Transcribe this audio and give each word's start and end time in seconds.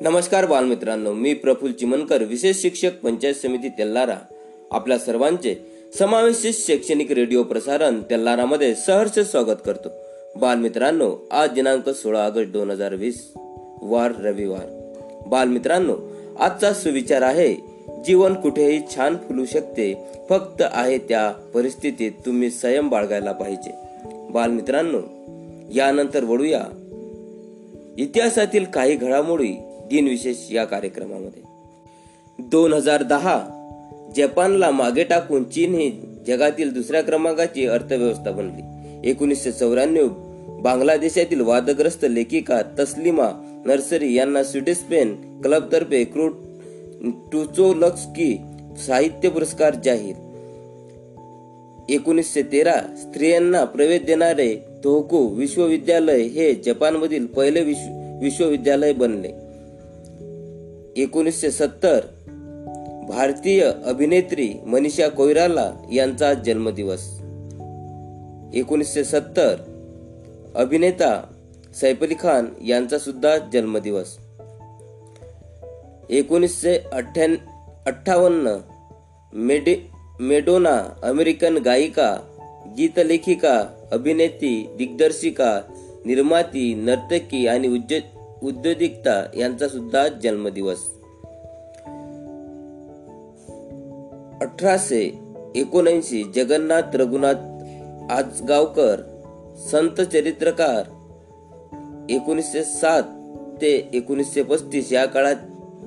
नमस्कार 0.00 0.46
बालमित्रांनो 0.46 1.12
मी 1.12 1.34
प्रफुल 1.34 1.72
चिमनकर 1.72 2.22
विशेष 2.22 2.56
शिक्षक 2.56 2.90
पंचायत 3.02 3.34
समिती 3.34 3.68
तेल्लारा 3.68 4.16
आपल्या 4.70 4.98
सर्वांचे 4.98 5.54
समावेशित 5.98 6.52
शैक्षणिक 6.54 7.12
रेडिओ 7.12 7.42
प्रसारण 7.42 8.00
तेल्लारामध्ये 8.00 8.74
सहर्ष 8.74 9.18
स्वागत 9.18 9.56
करतो. 9.66 9.88
बालमित्रांनो 10.36 11.28
आज 11.30 11.50
दिनांक 11.50 11.88
सोळा 11.88 12.26
ऑगस्ट 12.26 12.52
दोन 12.52 12.70
हजार 12.70 12.94
वीस 12.94 13.32
वार 13.82 14.12
रविवार. 14.24 14.92
बालमित्रांनो 15.26 15.96
आजचा 16.40 16.72
सुविचार 16.72 17.22
आहे 17.22 17.54
जीवन 18.04 18.34
कुठेही 18.34 18.80
छान 18.96 19.16
फुलू 19.16 19.44
शकते 19.44 20.06
फक्त 20.28 20.62
आहे 20.70 20.98
त्या 20.98 21.30
परिस्थितीत 21.30 22.12
तुम्ही 22.26 22.50
संयम 22.50 22.88
बाळगायला 22.88 23.32
पाहिजे. 23.32 23.70
बालमित्रांनो 24.30 24.98
यानंतर 25.74 26.24
वळूया. 26.24 26.64
इतिहासातील 27.98 28.64
काही 28.64 28.96
घडामोडी 28.96 29.65
दिनविशेष 29.90 30.36
या 30.52 30.64
कार्यक्रमामध्ये. 30.64 31.42
दोन 32.38 32.72
हजार 32.72 33.02
दहा 33.02 33.52
जपानला 34.16 34.70
मागे 34.70 35.04
टाकून 35.04 35.44
चीन 35.44 35.74
ही 35.74 35.90
जगातील 36.26 36.72
दुसऱ्या 36.72 37.02
क्रमांकाची 37.02 37.66
अर्थव्यवस्था 37.66 38.30
बनली. 38.30 38.62
एकोणीसशे 39.10 39.52
चौऱ्याण्णव 39.52 40.08
बांगलादेशातील 40.60 41.40
वादग्रस्त 41.40 42.06
लेखिका 42.10 42.60
तस्लिमा 42.78 43.28
नर्सरी 43.66 44.14
यांना 44.14 44.44
स्वीडिश 44.44 44.76
पेन 44.76 45.40
क्लबतर्फे 45.42 46.04
क्रूट 46.04 46.32
टुचोलक्स्की 47.32 48.36
साहित्य 48.86 49.28
पुरस्कार 49.28 49.74
जाहीर. 49.84 50.14
एकोणीसशे 51.88 52.42
तेरा 52.42 52.72
स्त्रियांना 52.72 53.64
प्रवेश 53.64 54.02
देणारे 54.02 54.56
तोहकू 54.84 55.26
विश्वविद्यालय 55.26 56.22
हे 56.22 56.52
जपानमधील 56.54 57.26
पहिले 57.26 57.62
विश्व 57.62 58.18
विश्वविद्यालय 58.22 58.92
बनले. 58.92 59.45
एकोणीसशे 60.96 61.50
सत्तर 61.50 62.00
भारतीय 63.08 63.72
अभिनेत्री 63.84 64.54
मनीषा 64.66 65.08
कोयराला 65.08 65.72
यांचा 65.92 66.34
जन्मदिवस. 66.34 67.18
एकोणीसशे 68.54 69.04
सत्तर 69.04 69.54
अभिनेता 70.54 71.24
सैफ 71.80 72.02
अली 72.02 72.14
खान 72.20 72.46
यांचा 72.66 72.98
सुद्धा 72.98 73.36
जन्मदिवस. 73.52 74.16
एकोणीसशे 76.10 76.78
अठ्ठ्या 76.92 77.26
अठ्ठावन्न 77.86 78.56
मेडे 79.32 79.90
मेडोना 80.20 81.00
अमेरिकन 81.02 81.56
गायिका 81.56 82.16
गीतलेखिका 82.76 83.66
अभिनेत्री 83.92 84.74
दिग्दर्शिका 84.78 85.60
निर्माती 86.06 86.74
नर्तकी 86.74 87.46
आणि 87.46 87.68
उद्योजिकता 88.42 89.26
यांचा 89.36 89.68
सुद्धा 89.68 90.08
जन्मदिवस. 90.08 90.78
अठराशे 94.40 95.18
एकोणऐंशी 95.54 96.24
जगन्नाथ 96.34 96.82
रघुनाथ 96.94 97.34
आजगावकर 98.12 99.00
संत 99.70 100.00
चरित्रकार 100.00 100.82
एकोणीसशे 102.10 102.64
सात 102.64 103.02
ते 103.62 103.88
एकोणीसशे 103.92 104.42
पस्तीस 104.42 104.92
या 104.92 105.06
काळात 105.06 105.36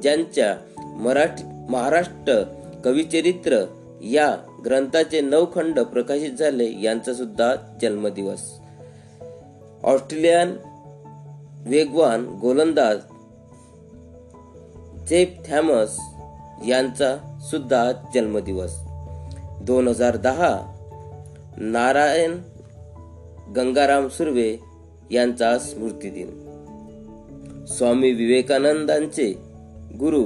ज्यांच्या 0.02 0.58
मराठी 0.78 1.44
महाराष्ट्र 1.70 2.44
कविचरित्र 2.86 3.66
या 4.02 4.38
ग्रंथाचे 4.66 5.22
नऊ 5.22 5.46
खंड 5.56 5.80
प्रकाशित 5.80 6.32
झाले 6.32 6.82
यांचा 6.82 7.14
सुद्धा 7.14 7.56
जन्मदिवस. 7.82 8.42
ऑस्ट्रेलियन 9.84 10.56
वेगवान 11.70 12.26
गोलंदाज 12.42 12.98
जेफ 15.10 15.30
थॅमस 15.48 15.98
यांचा 16.68 17.16
सुद्धा 17.42 17.92
जन्मदिवस. 18.14 18.78
दोन 19.62 19.88
हजार 19.88 20.16
दहा 20.18 20.52
नारायण 21.58 22.36
गंगाराम 23.56 24.08
सुर्वे 24.08 24.58
यांचा 25.12 25.58
स्मृती 25.60 26.10
दिन 26.10 26.30
स्वामी 27.68 28.12
विवेकानंदांचे 28.12 29.32
गुरु 30.00 30.24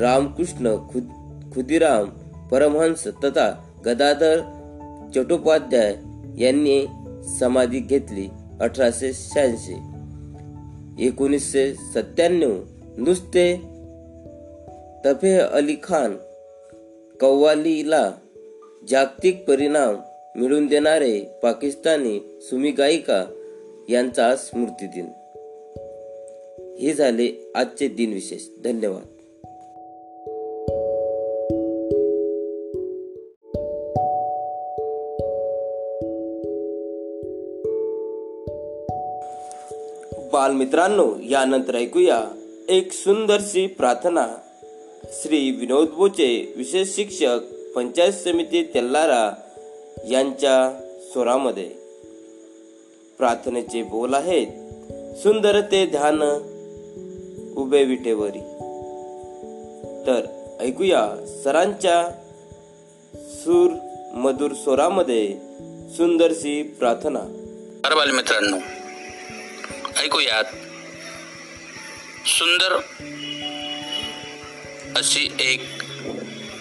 रामकृष्ण 0.00 0.76
खुद 0.90 1.08
खुदिराम 1.54 2.08
परमहंस 2.48 3.06
तथा 3.24 3.50
गदाधर 3.86 4.40
चट्टोपाध्याय 5.14 5.96
यांनी 6.44 6.86
समाधी 7.38 7.80
घेतली 7.80 8.28
अठराशे 8.60 9.12
शहाऐंशी. 9.12 9.74
एकोणीसशे 10.98 11.74
सत्त्याण्णव 11.74 12.56
नुसते 12.98 13.54
तफे 15.04 15.38
अली 15.38 15.76
खान 15.82 16.16
कव्वालीला 17.20 18.12
जागतिक 18.88 19.44
परिणाम 19.44 19.96
मिळवून 20.40 20.66
देणारे 20.66 21.20
पाकिस्तानी 21.42 22.38
सुमी 22.42 22.70
गायिका 22.70 23.24
यांचा 23.88 24.36
स्मृती 24.36 24.86
दिन 24.86 25.06
हे 26.78 26.92
झाले 26.92 27.52
आजचे 27.54 27.88
दिन 27.88 28.12
विशेष 28.12 28.42
धन्यवाद. 28.64 29.17
बालमित्रांनो 40.32 41.14
यानंतर 41.30 41.74
ऐकूया 41.74 42.24
एक 42.68 42.92
सुंदरशी 42.92 43.66
प्रार्थना. 43.66 44.26
श्री 45.04 45.50
विनोद 45.50 45.88
बोचे 45.88 46.54
विशेष 46.56 46.96
शिक्षक 46.96 47.38
पंचायत 47.74 48.12
समिती 48.12 48.62
तेल्लारा 48.62 49.32
यांच्या 50.10 50.80
स्वरामध्ये. 51.12 51.70
प्रार्थनेचे 53.18 53.82
बोल 53.82 54.14
आहेत 54.14 54.46
सुंदर 55.16 55.60
ते 55.60 55.86
ध्यान 55.86 56.22
उभे 57.56 57.84
विटेवरी. 57.84 58.40
तर 60.06 60.26
ऐकूया 60.60 61.26
सरांच्या 61.44 62.08
सूर 63.14 63.70
मधुर 64.14 64.52
स्वरामध्ये 64.52 65.28
सुंदरशी 65.96 66.62
प्रार्थना. 66.62 67.20
मित्रांनो 68.12 68.56
ऐकूयात 69.98 70.44
सुंदर 72.26 72.72
अशी 74.96 75.36
एक 75.40 75.60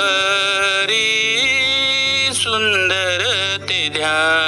सुंदर 2.34 3.22
ते 3.70 3.90
ध्यान. 3.90 4.45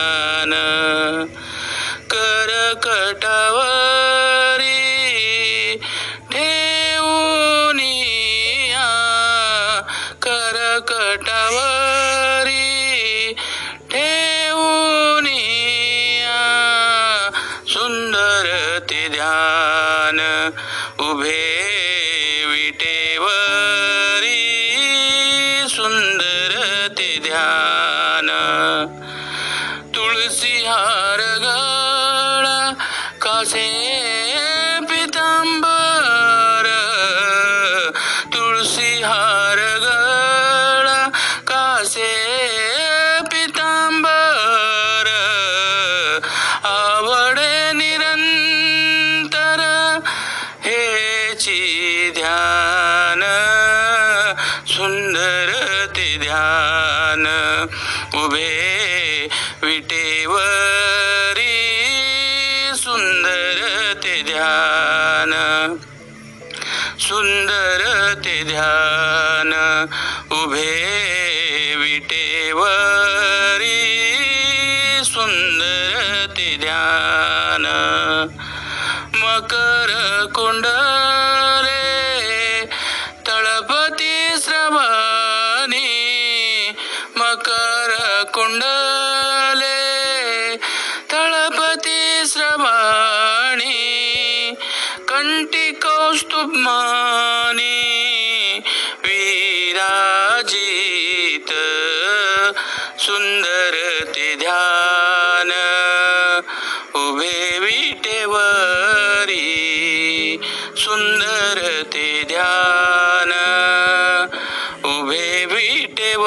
विटेवरी 115.69 116.25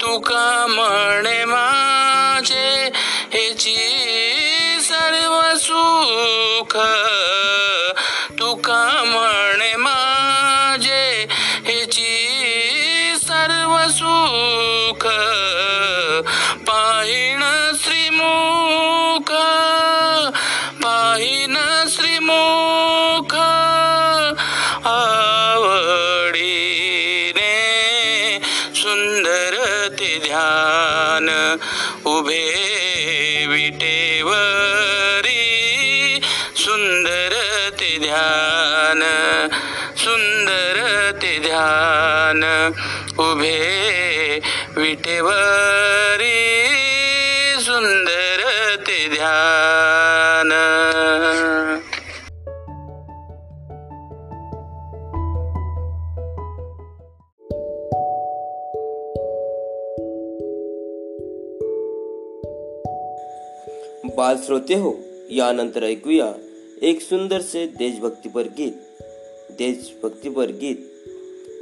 तुका 0.00 0.66
म्हणे 0.68 1.03
ध्यान 38.04 39.00
सुंदर 39.96 40.78
ते 41.22 41.38
ध्यान 41.38 42.42
उभे 43.20 43.56
विटेवरी 44.78 46.38
सुंदर 47.60 48.42
ते 48.86 48.98
ध्यान। 49.08 50.52
बाल 64.16 64.36
श्रोते 64.36 64.74
हो 64.74 64.98
यानंतर 65.30 65.84
ऐकूया 65.84 66.26
एक 66.84 67.00
सुंदरसे 67.00 67.66
देशभक्तीपर 67.66 68.42
गीत 68.42 68.72
देशभक्तीपर 69.50 70.50
गीत 70.50 70.76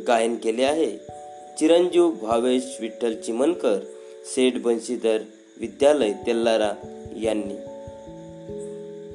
गायन 0.08 0.36
केले 0.36 0.64
आहे. 0.64 0.96
चिरंजीव 1.58 2.10
भावेश 2.10 2.78
विठ्ठल 2.80 3.14
चिमनकर 3.14 3.80
सेठ 4.24 4.54
बंशीधर 4.54 5.19
विद्यालय 5.60 6.12
तेल्लारा 6.12 6.72
यांनी 7.16 7.54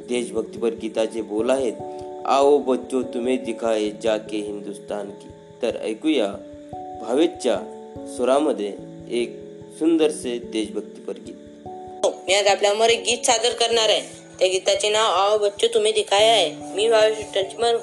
देशभक्तीपर 0.05 0.69
गीताचे 0.73 1.21
बोल 1.21 1.49
आहेत. 1.49 1.73
आओ 2.25 2.57
बच्चो 2.57 3.01
तुम्ही 3.01 3.37
दिखाए 3.37 3.89
जाके 4.03 4.37
हिंदुस्तान 4.37 5.09
की. 5.09 5.27
तर 5.61 5.77
ऐकूया 5.81 6.27
भावेशच्या 7.01 7.57
सुरामध्ये 8.17 8.73
एक 9.09 9.39
सुंदरसे 9.79 10.39
देशभक्तीपर 10.39 11.13
गीत. 11.13 11.67
मी 12.27 12.33
आज 12.33 12.47
आपल्यावर 12.47 12.89
एक 12.89 12.99
गीत 12.99 13.25
सादर 13.25 13.51
करणार 13.51 13.89
आहे. 13.89 14.16
त्या 14.39 14.89
नाव 14.89 15.13
आव 15.13 15.37
बच्चो, 15.37 15.67
तुम्ही 15.67 15.91
दिखाया 15.91 16.31
आहे 16.31 16.49
मी 16.75 16.87
भावेश 16.89 17.17
टचमन 17.35 17.77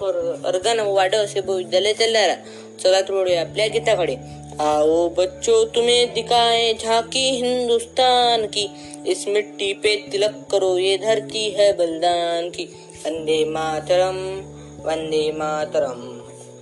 अर्गन 0.44 0.80
वाड 0.80 1.14
असे 1.14 1.40
विद्यालय 1.40 1.92
तेल्लारा 1.92 2.34
चला 2.82 3.00
वळूया 3.10 3.40
आपल्या 3.40 3.66
गीताकडे। 3.66 4.16
आओ 4.60 5.08
बच्चो, 5.08 5.64
तुम्हें 5.64 6.12
दिखाए 6.14 6.72
झांकी 6.74 7.28
हिंदुस्तान 7.30 8.46
की। 8.46 8.66
इस 9.06 9.26
मिट्टी 9.28 9.72
पे 9.72 9.94
तिलक 10.12 10.34
करो, 10.50 10.76
ये 10.78 10.96
धरती 10.96 11.48
है 11.50 11.72
बलिदान 11.72 12.48
की। 12.50 12.64
वंदे 13.04 13.44
मातरम 13.44 14.18
वंदे 14.84 15.30
मातरम 15.32 16.00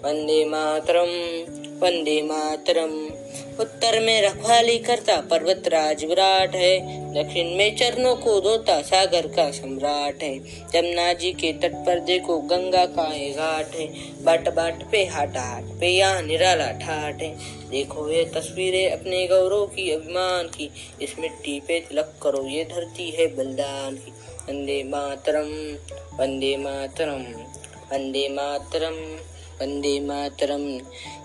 वंदे 0.04 0.44
मातरम 0.44 1.12
वंदे 1.82 2.20
मातरम। 2.22 3.11
उत्तर 3.62 3.98
में 4.00 4.22
रखवाली 4.22 4.78
करता 4.78 5.16
पर्वत 5.20 5.68
राज 5.68 6.04
विराट 6.04 6.54
है। 6.54 6.78
दक्षिण 7.14 7.54
में 7.56 7.76
चरणों 7.76 8.14
को 8.16 8.40
धोता 8.40 8.80
सागर 8.82 9.26
का 9.26 9.50
सम्राट 9.50 10.22
है। 10.22 10.38
जमुना 10.68 11.12
जी 11.12 11.32
के 11.32 11.52
तट 11.52 11.74
पर 11.86 12.00
देखो 12.00 12.38
गंगा 12.50 12.84
का 12.86 13.06
ये 13.14 13.30
घाट 13.30 13.74
है। 13.74 13.86
बाट 14.24 14.48
बाट 14.54 14.82
पे 14.90 15.04
हाट 15.04 15.36
हाट 15.36 15.64
पे 15.80 15.88
यहाँ 15.88 16.22
निराला 16.22 16.70
ठाट 16.78 17.22
है। 17.22 17.30
देखो 17.70 18.10
ये 18.10 18.24
तस्वीरें 18.34 18.90
अपने 18.90 19.26
गौरव 19.26 19.66
की, 19.66 19.90
अभिमान 19.90 20.48
की। 20.48 20.70
इस 21.02 21.14
मिट्टी 21.18 21.58
पे 21.60 21.80
तिलक 21.80 22.14
करो 22.22 22.46
ये 22.46 22.64
धरती 22.64 23.10
है 23.10 23.26
बलिदान 23.36 23.96
की। 23.96 24.12
वंदे 24.42 24.82
मातरम 24.84 25.50
वंदे 26.18 26.56
मातरम 26.56 27.22
वंदे 27.92 28.28
मातरम 28.28 28.94
वंदे 29.60 29.98
मातरम। 30.00 30.62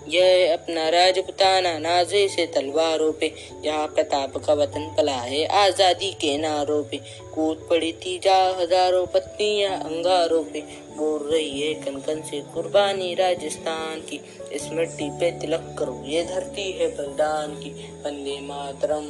यह 0.08 0.52
अपना 0.52 0.88
राजपुताना 0.88 1.78
नाजे 1.78 2.26
से 2.28 2.46
तलवारों 2.46 3.12
पे। 3.12 3.32
जहाँ 3.64 3.86
प्रताप 3.86 4.36
का 4.36 4.54
वतन 4.54 4.88
पला 4.96 5.12
है, 5.12 5.44
आज़ादी 5.46 6.10
के 6.20 6.36
नारों 6.38 6.82
पे। 6.84 7.00
कूद 7.34 7.66
पड़ी 7.70 7.92
थी 7.92 8.18
जा 8.18 8.36
हज़ारों 8.60 9.06
पत्नियाँ 9.06 9.78
अंगारों 9.80 10.42
पे। 10.44 10.60
बोल 10.96 11.28
रही 11.32 11.60
है 11.60 11.74
कनकन 11.74 12.22
से 12.22 12.40
कुर्बानी 12.54 13.14
राजस्थान 13.14 14.00
की। 14.00 14.20
इस 14.52 14.68
मिट्टी 14.72 15.10
पे 15.10 15.30
तिलक 15.30 15.74
करो, 15.78 16.02
ये 16.06 16.22
धरती 16.24 16.70
है 16.72 16.88
बलिदान 16.88 17.54
की। 17.54 17.70
वंदे 18.04 18.38
मातरम 18.40 19.06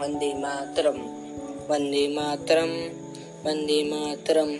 वंदे 0.00 0.32
मातरम 0.34 0.98
वंदे 1.70 2.06
मातरम 2.08 2.70
वंदे 3.44 3.82
मातरम। 3.84 4.56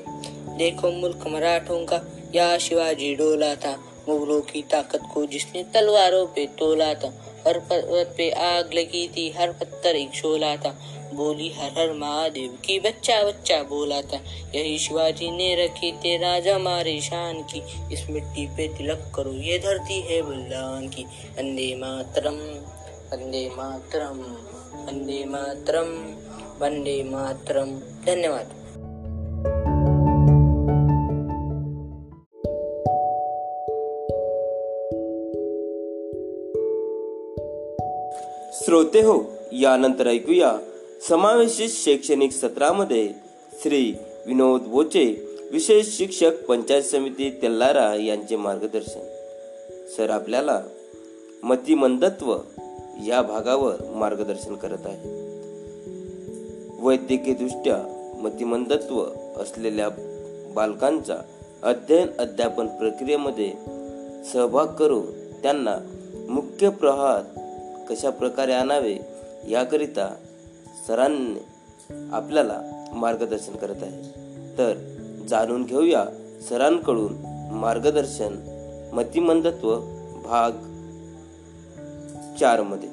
देखो 0.57 0.91
मुल्क 0.91 1.27
मराठों 1.27 1.85
का, 1.85 2.01
या 2.35 2.57
शिवाजी 2.59 3.15
डोला 3.15 3.55
था। 3.55 3.77
मुगलों 4.09 4.41
की 4.41 4.63
ताकत 4.63 5.03
को 5.15 5.25
जिसने 5.27 5.63
तलवारों 5.65 6.27
पे 6.27 6.47
तोला 6.59 6.93
था, 6.95 7.09
हर 7.47 7.59
पर्वत 7.59 8.15
पे 8.17 8.31
आग 8.31 8.71
लगी 8.75 9.07
थी, 9.09 9.29
हर 9.31 9.53
पत्थर 9.53 9.97
एक 9.97 10.15
शोला 10.15 10.57
था, 10.57 10.71
बोली 11.15 11.49
हर 11.49 11.71
हर 11.79 11.93
महादेव 11.93 12.59
की 12.65 12.79
बच्चा 12.81 13.23
बच्चा 13.23 13.63
बोला 13.63 14.01
था, 14.03 14.21
यही 14.55 14.79
शिवाजी 14.79 15.31
ने 15.31 15.55
रखी 15.65 15.93
थे 15.93 16.17
राजा 16.17 16.59
मारे 16.59 17.01
शान 17.01 17.43
की, 17.43 17.63
इस 17.93 18.07
मिट्टी 18.11 18.47
पे 18.47 18.69
तिलक 18.69 19.11
करो, 19.15 19.33
ये 19.33 19.59
धरती 19.59 20.01
है 20.01 20.21
बलिदान 20.23 20.89
की, 20.89 21.05
वंदे 21.39 21.75
मातरम 21.77 22.39
वंदे 23.13 23.49
मातरम 23.57 24.19
वंदे 24.87 25.25
मातरम 25.25 25.93
वंदे 26.61 27.03
मातरम, 27.03 27.71
धन्यवाद। 28.07 28.58
श्रोते 38.69 39.01
हो 39.01 39.21
यानंतर 39.53 40.07
ऐकूया 40.07 40.53
समावेशित 41.09 41.69
शैक्षणिक 41.69 42.33
सत्रामध्ये 42.33 43.11
श्री 43.63 43.95
विनोद 44.27 44.61
बोचे 44.61 45.27
विशेष 45.53 45.99
शिक्षक 45.99 46.31
पंचायत 46.49 46.83
समिती 46.83 47.31
तेल्लारा 47.43 47.95
यांचे 47.95 48.37
मार्गदर्शन. 48.37 49.01
सर 49.97 50.11
आपल्याला 50.11 50.63
मतिमंदत्व 51.43 52.37
या 53.07 53.23
भागावर 53.23 53.75
मार्गदर्शन 53.95 54.55
करत 54.55 54.87
आहे 54.87 55.09
वैद्यकीयदृष्ट्या 56.79 57.77
मतिमंदत्व 58.23 59.05
असलेल्या 59.37 59.89
बालकांचा 60.55 61.17
अध्ययन 61.63 62.09
अध्यापन 62.19 62.67
प्रक्रियेमध्ये 62.67 63.53
सहभाग 64.33 64.67
करून 64.67 65.33
त्यांना 65.43 65.77
मुख्य 66.29 66.71
प्रवाहात 66.71 67.41
कशा 67.91 68.11
प्रकारे 68.11 68.53
आणावे 68.53 68.97
याकरिता 69.49 70.15
सरांनी 70.89 71.39
आपल्याला 72.13 72.89
मार्गदर्शन 72.93 73.57
करत 73.57 73.83
आहे. 73.83 74.03
तर 74.59 74.75
जाणून 75.29 75.65
घेऊया 75.65 76.05
सरांकडून 76.49 77.17
मार्गदर्शन 77.55 78.37
मतिमंदत्व 78.93 79.77
भाग 80.25 80.51
चारमध्ये. 82.41 82.89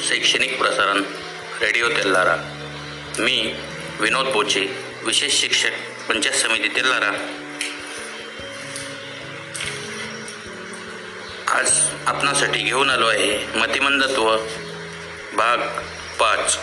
शैक्षणिक 0.00 0.58
प्रसारण 0.58 1.02
रेडिओ 1.62 1.88
तेल्लारा 1.88 2.36
मी 3.18 3.52
विनोद 4.00 4.26
बोचे 4.26 4.66
विशेष 5.06 5.40
शिक्षक 5.40 5.70
पंचायत 6.08 6.34
समिती 6.34 6.68
तेल्लारा 6.68 7.41
आज 11.52 11.80
आपणासाठी 12.06 12.58
घेऊन 12.58 12.90
आलो 12.90 13.06
आहे 13.06 13.58
मतिमंदत्व 13.58 14.36
भाग 15.32 15.58
पाच. 16.20 16.56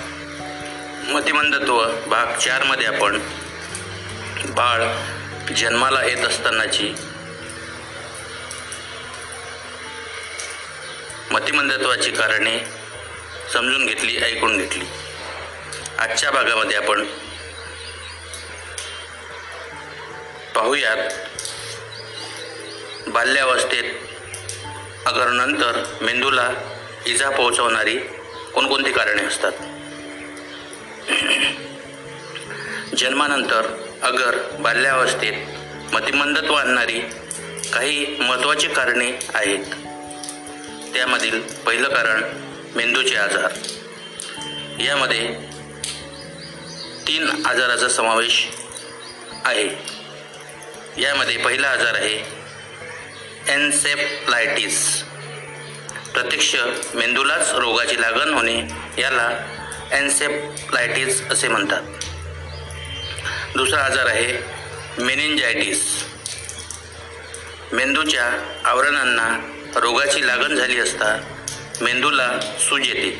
मतिमंदत्व 1.09 1.83
भाग 2.07 2.39
चारमध्ये 2.39 2.87
आपण 2.87 3.19
बाळ 4.45 4.83
जन्माला 5.53 6.03
येत 6.03 6.25
असतानाची 6.25 6.95
मतिमंदत्वाची 11.31 12.11
कारणे 12.11 12.57
समजून 13.53 13.85
घेतली 13.85 14.17
ऐकून 14.17 14.57
घेतली. 14.57 14.85
आजच्या 15.99 16.31
भागामध्ये 16.31 16.77
आपण 16.77 17.05
पाहूयात 20.55 21.09
बाल्यावस्थेत 23.07 24.08
अगर 25.05 25.27
नंतर 25.27 25.83
मेंदूला 26.01 26.49
इजा 27.05 27.29
पोहोचवणारी 27.29 27.97
कोणकोणती 28.53 28.91
कारणे 28.91 29.21
असतात? 29.21 29.51
जन्मानंतर 32.97 33.83
अगर 34.01 34.37
बाल्यावस्थेत 34.59 35.33
मतिमंदत्व 35.93 36.53
आणणारी 36.53 36.99
काही 37.73 38.17
महत्त्वाची 38.19 38.67
कारणे 38.67 39.11
आहेत. 39.33 39.65
त्यामधील 40.93 41.41
पहिलं 41.41 41.89
कारण 41.89 42.23
मेंदूचे 42.75 43.15
आजार. 43.15 43.51
यामध्ये 44.81 45.35
तीन 47.07 47.45
आजाराचा 47.45 47.89
समावेश 47.89 48.47
आहे. 49.45 49.69
यामध्ये 51.01 51.37
पहिला 51.37 51.67
आजार 51.67 51.93
आहे 51.93 52.38
एन्सेफलायटिस. 53.49 55.03
प्रत्यक्ष 56.13 56.55
मेंदूलाच 56.95 57.53
रोगाची 57.53 58.01
लागण 58.01 58.33
होणे 58.33 58.57
याला 58.97 59.29
एन्सेफलायटिस 59.91 61.21
असे 61.31 61.47
म्हणतात. 61.47 61.81
दुसरा 63.55 63.83
आजार 63.83 64.05
आहे 64.05 64.37
मेनिंजायटिस. 65.03 66.03
मेंदूच्या 67.71 68.31
आवरणांना 68.65 69.27
रोगाची 69.75 70.27
लागण 70.27 70.55
झाली 70.55 70.79
असता 70.79 71.17
मेंदूला 71.81 72.29
सूज 72.59 72.87
येते 72.87 73.19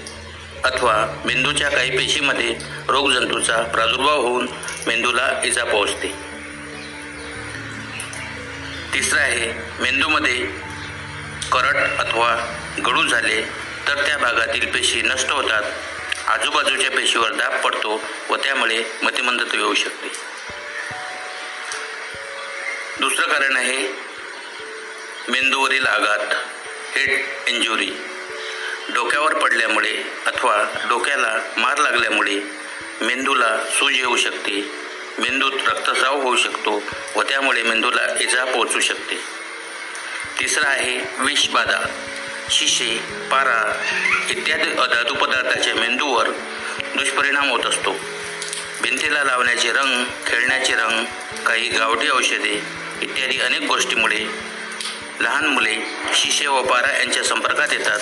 अथवा 0.63 1.21
मेंदूच्या 1.25 1.69
काही 1.69 1.97
पेशीमध्ये 1.97 2.55
रोगजंतूचा 2.87 3.61
प्रादुर्भाव 3.61 4.21
होऊन 4.21 4.47
मेंदूला 4.87 5.41
इजा 5.43 5.63
पोहोचते. 5.63 6.28
तिसरं 8.93 9.19
आहे 9.19 9.51
मेंदूमध्ये 9.79 10.35
करट 11.51 11.75
अथवा 11.99 12.35
गळू 12.85 13.07
झाले 13.07 13.41
तर 13.87 14.05
त्या 14.07 14.17
भागातील 14.17 14.71
पेशी 14.71 15.01
नष्ट 15.01 15.31
होतात. 15.31 15.63
आजूबाजूच्या 16.27 16.91
पेशीवर 16.91 17.33
दाब 17.33 17.61
पडतो 17.63 18.01
व 18.29 18.35
त्यामुळे 18.35 18.83
मतिमंदत्व 19.03 19.57
येऊ 19.57 19.73
शकते. 19.73 20.07
दुसरं 22.99 23.27
कारण 23.27 23.57
आहे 23.57 23.87
मेंदूवरील 25.29 25.85
आघात 25.85 26.33
हेड 26.95 27.49
इंजुरी 27.49 27.91
डोक्यावर 28.93 29.33
पडल्यामुळे 29.33 29.95
अथवा 30.25 30.63
डोक्याला 30.89 31.37
मार 31.57 31.77
लागल्यामुळे 31.77 32.39
मेंदूला 33.01 33.57
सूज 33.71 33.97
येऊ 33.97 34.15
शकते. 34.17 34.61
मेंदूत 35.19 35.67
रक्तस्राव 35.67 36.21
होऊ 36.21 36.35
शकतो 36.35 36.83
व 37.15 37.21
त्यामुळे 37.21 37.63
मेंदूला 37.63 38.01
इजा 38.19 38.45
पोहोचू 38.45 38.79
शकते. 38.79 39.15
तिसरा 40.39 40.69
आहे 40.69 40.99
विषबाधा 41.19 41.79
शिशे 42.49 42.97
पारा 43.31 43.57
इत्यादी 44.29 44.69
अधातू 44.71 45.13
पदार्थाच्या 45.15 45.75
मेंदूवर 45.75 46.27
दुष्परिणाम 46.95 47.49
होत 47.49 47.65
असतो. 47.65 47.95
भिंतीला 48.81 49.23
लावण्याचे 49.23 49.71
रंग 49.71 50.03
खेळण्याचे 50.27 50.73
रंग 50.73 51.05
काही 51.45 51.69
गावठी 51.69 52.09
औषधे 52.09 52.61
इत्यादी 53.01 53.39
अनेक 53.39 53.61
गोष्टीमुळे 53.61 54.25
लहान 55.19 55.45
मुले 55.45 55.75
शिशे 56.13 56.47
व 56.47 56.61
पारा 56.63 56.97
यांच्या 56.97 57.23
संपर्कात 57.23 57.73
येतात. 57.73 57.99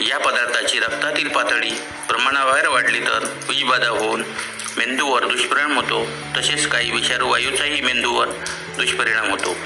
या 0.00 0.18
पदार्थाची 0.18 0.78
रक्तातील 0.78 1.28
पातळी 1.28 1.70
प्रमाणाबाहेर 2.08 2.68
वाढली 2.68 3.00
तर 3.00 3.24
विषबाधा 3.48 3.88
होऊन 3.88 4.22
मेंदूवर 4.76 5.26
दुष्परिणाम 5.26 5.76
होतो. 5.76 6.06
तसेच 6.36 6.68
काही 6.68 6.90
विषारू 6.90 7.28
वायूचाही 7.28 7.80
मेंदूवर 7.80 8.28
दुष्परिणाम 8.78 9.30
होतो. 9.30 9.56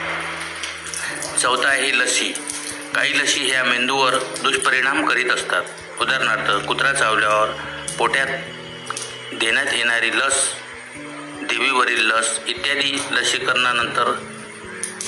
चौथा 1.39 1.69
आहे 1.69 1.99
लसी. 1.99 2.33
काही 2.95 3.19
लसी 3.19 3.41
ह्या 3.41 3.65
मेंदूवर 3.65 4.15
दुष्परिणाम 4.17 5.07
करीत 5.07 5.31
असतात. 5.31 5.63
उदाहरणार्थ 6.01 6.67
कुत्रा 6.67 6.93
चावल्यावर 6.93 7.49
पोट्यात 7.99 8.27
देण्यात 9.35 9.67
येणारी 9.73 10.11
लस 10.11 10.53
देवीवरील 11.43 12.07
लस 12.07 12.41
इत्यादी 12.47 13.03
लसीकरणानंतर 13.11 14.13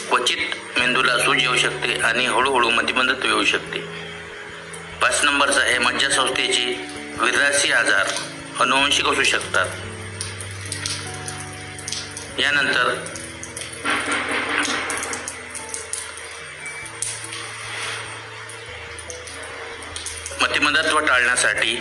क्वचित 0.08 0.78
मेंदूला 0.78 1.18
सूज 1.18 1.42
येऊ 1.42 1.56
शकते 1.56 1.94
आणि 1.94 2.26
हळूहळू 2.26 2.70
मतिमंदत्व 2.70 3.26
येऊ 3.26 3.44
शकते. 3.44 3.78
पाच 5.02 5.24
नंबरचा 5.24 5.60
आहे 5.60 5.78
मज्जासंस्थेचे 5.78 6.86
विरासी 7.20 7.72
आजार. 7.72 8.06
अनुवंशिक 8.60 9.06
असू 9.06 9.22
शकतात. 9.22 9.66
यानंतर 12.38 12.88
मतिमंदत्व 20.40 20.98
टाळण्यासाठी 20.98 21.74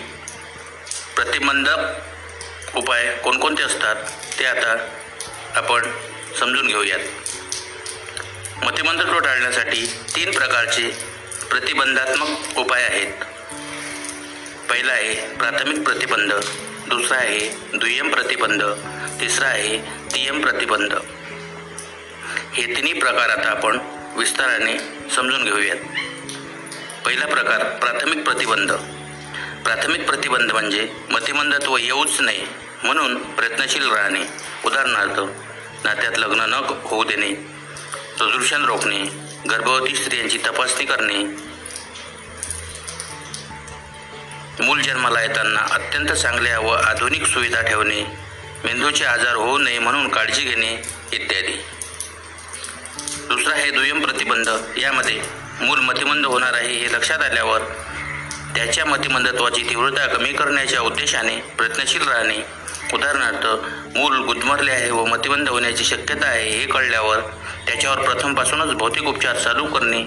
प्रतिबंधक 1.15 2.75
उपाय 2.75 3.15
कोणकोणते 3.15 3.63
असतात 3.63 3.95
ते 4.39 4.45
आता 4.45 4.75
आपण 5.55 5.91
समजून 6.39 6.67
घेऊयात. 6.67 6.99
मतिमंदत्व 8.63 9.19
टाळण्यासाठी 9.19 9.85
तीन 10.15 10.31
प्रकारचे 10.31 10.89
प्रतिबंधात्मक 11.49 12.57
उपाय 12.57 12.83
आहेत. 12.83 13.13
पहिला 14.69 14.93
आहे 14.93 15.35
प्राथमिक 15.35 15.83
प्रतिबंध 15.83 16.33
दुसरा 16.87 17.17
आहे 17.17 17.39
दुय्यम 17.73 18.09
प्रतिबंध 18.13 18.63
तिसरा 19.21 19.47
आहे 19.47 19.96
सीएम 20.17 20.41
प्रतिबंध. 20.41 20.93
हे 22.53 22.75
तिन्ही 22.75 22.93
प्रकार 22.93 23.29
आता 23.29 23.49
आपण 23.49 23.79
विस्ताराने 24.17 24.77
समजून 25.15 25.43
घेऊयात. 25.43 25.77
पहिला 27.05 27.25
प्रकार 27.25 27.63
प्राथमिक 27.63 28.23
प्रतिबंध. 28.23 28.71
प्राथमिक 29.63 30.09
प्रतिबंध 30.09 30.51
म्हणजे 30.51 30.89
मतिमंदत्व 31.09 31.77
येऊच 31.77 32.21
नये 32.21 32.45
म्हणून 32.83 33.35
प्रयत्नशील 33.35 33.91
राहणे. 33.91 34.19
उदाहरणार्थ 34.65 35.19
नात्यात 35.85 36.17
लग्न 36.17 36.41
न 36.41 36.53
होऊ 36.83 37.03
देणे 37.03 37.33
प्रदूषण 38.17 38.65
रोखणे 38.65 39.03
गर्भवती 39.49 39.95
स्त्रियांची 39.95 40.37
तपासणी 40.37 40.85
करणे. 40.85 41.23
मूल 44.63 44.81
जन्माला 44.81 45.21
येताना 45.21 45.59
अत्यंत 45.71 46.09
चांगल्या 46.09 46.59
व 46.59 46.67
आधुनिक 46.67 47.25
सुविधा 47.25 47.61
ठेवणे. 47.61 48.26
मेंदूचे 48.65 49.05
आजार 49.05 49.35
होऊ 49.35 49.57
नये 49.57 49.79
म्हणून 49.79 50.07
काळजी 50.09 50.43
घेणे 50.43 50.81
इत्यादी. 51.13 51.53
दुसरा 53.27 53.53
आहे 53.53 53.71
दुय्यम 53.71 54.05
प्रतिबंध. 54.05 54.49
यामध्ये 54.77 55.21
मूल 55.61 55.79
मतिमंद 55.79 56.25
होणार 56.25 56.53
आहे 56.53 56.73
हे 56.73 56.93
लक्षात 56.93 57.19
आल्यावर 57.19 57.59
त्याच्या 58.55 58.85
मतिमंदत्वाची 58.85 59.63
तीव्रता 59.69 60.05
कमी 60.07 60.33
करण्याच्या 60.33 60.81
उद्देशाने 60.81 61.35
प्रयत्नशील 61.57 62.07
राहणे. 62.07 62.37
उदाहरणार्थ 62.93 63.45
मूल 63.97 64.17
गुदमरले 64.17 64.71
आहे 64.71 64.91
व 64.91 65.05
मतिबंद 65.05 65.49
होण्याची 65.49 65.83
शक्यता 65.83 66.27
आहे 66.27 66.49
हे 66.49 66.65
कळल्यावर 66.65 67.19
त्याच्यावर 67.67 68.01
प्रथमपासूनच 68.01 68.73
भौतिक 68.73 69.03
उपचार 69.03 69.35
चालू 69.35 69.65
करणे. 69.65 70.03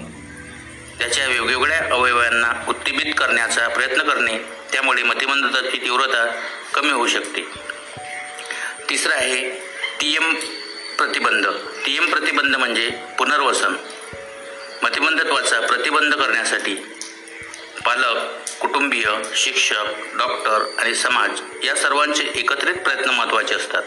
त्याच्या 0.99 1.27
वेगवेगळ्या 1.27 1.79
अवयवांना 1.91 2.65
उत्तेजित 2.67 3.13
करण्याचा 3.17 3.67
प्रयत्न 3.67 4.01
करणे. 4.01 4.37
त्यामुळे 4.71 5.03
मतिमंदताची 5.03 5.77
तीव्रता 5.77 6.25
कमी 6.73 6.91
होऊ 6.91 7.07
शकते. 7.07 7.70
तिसरं 8.89 9.13
आहे 9.13 9.49
टीएम 9.99 10.33
प्रतिबंध. 10.97 11.47
टीएम 11.85 12.13
प्रतिबंध 12.13 12.55
म्हणजे 12.55 12.89
पुनर्वसन. 13.17 13.73
मतिबंधत्वाचा 14.83 15.59
प्रतिबंध 15.59 16.13
करण्यासाठी 16.13 16.75
पालक 17.85 18.17
कुटुंबीय 18.61 19.05
शिक्षक 19.35 19.85
डॉक्टर 20.17 20.65
आणि 20.77 20.95
समाज 20.95 21.41
या 21.63 21.75
सर्वांचे 21.75 22.23
एकत्रित 22.35 22.75
प्रयत्न 22.75 23.09
महत्त्वाचे 23.09 23.55
असतात. 23.55 23.83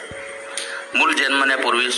मूल 0.94 1.12
जन्मण्यापूर्वीच 1.12 1.94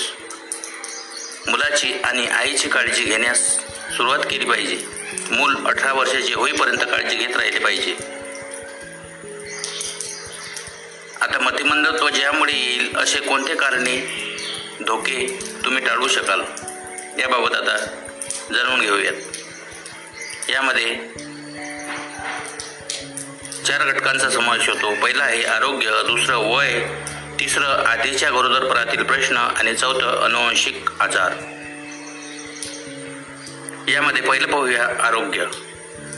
मुलाची 1.48 1.92
आणि 2.04 2.26
आईची 2.26 2.68
काळजी 2.68 3.04
घेण्यास 3.04 3.58
सुरुवात 3.96 4.18
केली 4.18 4.44
पाहिजे. 4.44 4.86
मूल 5.30 5.66
अठरा 5.66 5.92
वर्षाचे 5.92 6.34
होईपर्यंत 6.34 6.78
काळजी 6.78 7.16
घेत 7.16 7.36
राहिले 7.36 7.58
पाहिजे. 7.58 8.15
आता 11.26 11.38
मतिमंदत्व 11.38 12.08
ज्यामुळे 12.08 12.52
येईल 12.52 12.96
असे 12.96 13.20
कोणते 13.20 13.54
कारणे? 13.54 13.96
धोके 14.86 15.38
तुम्ही 15.64 15.84
टाळू 15.86 16.08
शकाल. 16.08 16.40
याबाबत 17.18 17.54
आता 17.54 17.76
जाणून 18.54 18.80
घेऊयात. 18.80 19.12
यामध्ये 20.50 20.94
चार 23.64 23.84
घटकांचा 23.84 24.30
समावेश 24.30 24.68
होतो. 24.68 24.94
पहिला 24.94 25.24
आहे 25.24 25.44
आरोग्य 25.44 25.90
दुसरं 26.06 26.36
वय 26.36 26.86
तिसरं 27.40 27.84
आधीच्या 27.84 28.30
गरोदरपणातील 28.30 29.02
प्रश्न 29.02 29.36
आणि 29.36 29.74
चौथं 29.74 30.24
अनुवंशिक 30.24 30.90
आजार. 31.00 31.32
यामध्ये 33.88 34.22
पहिलं 34.22 34.46
पाहूया 34.46 34.88
आरोग्य. 35.06 35.44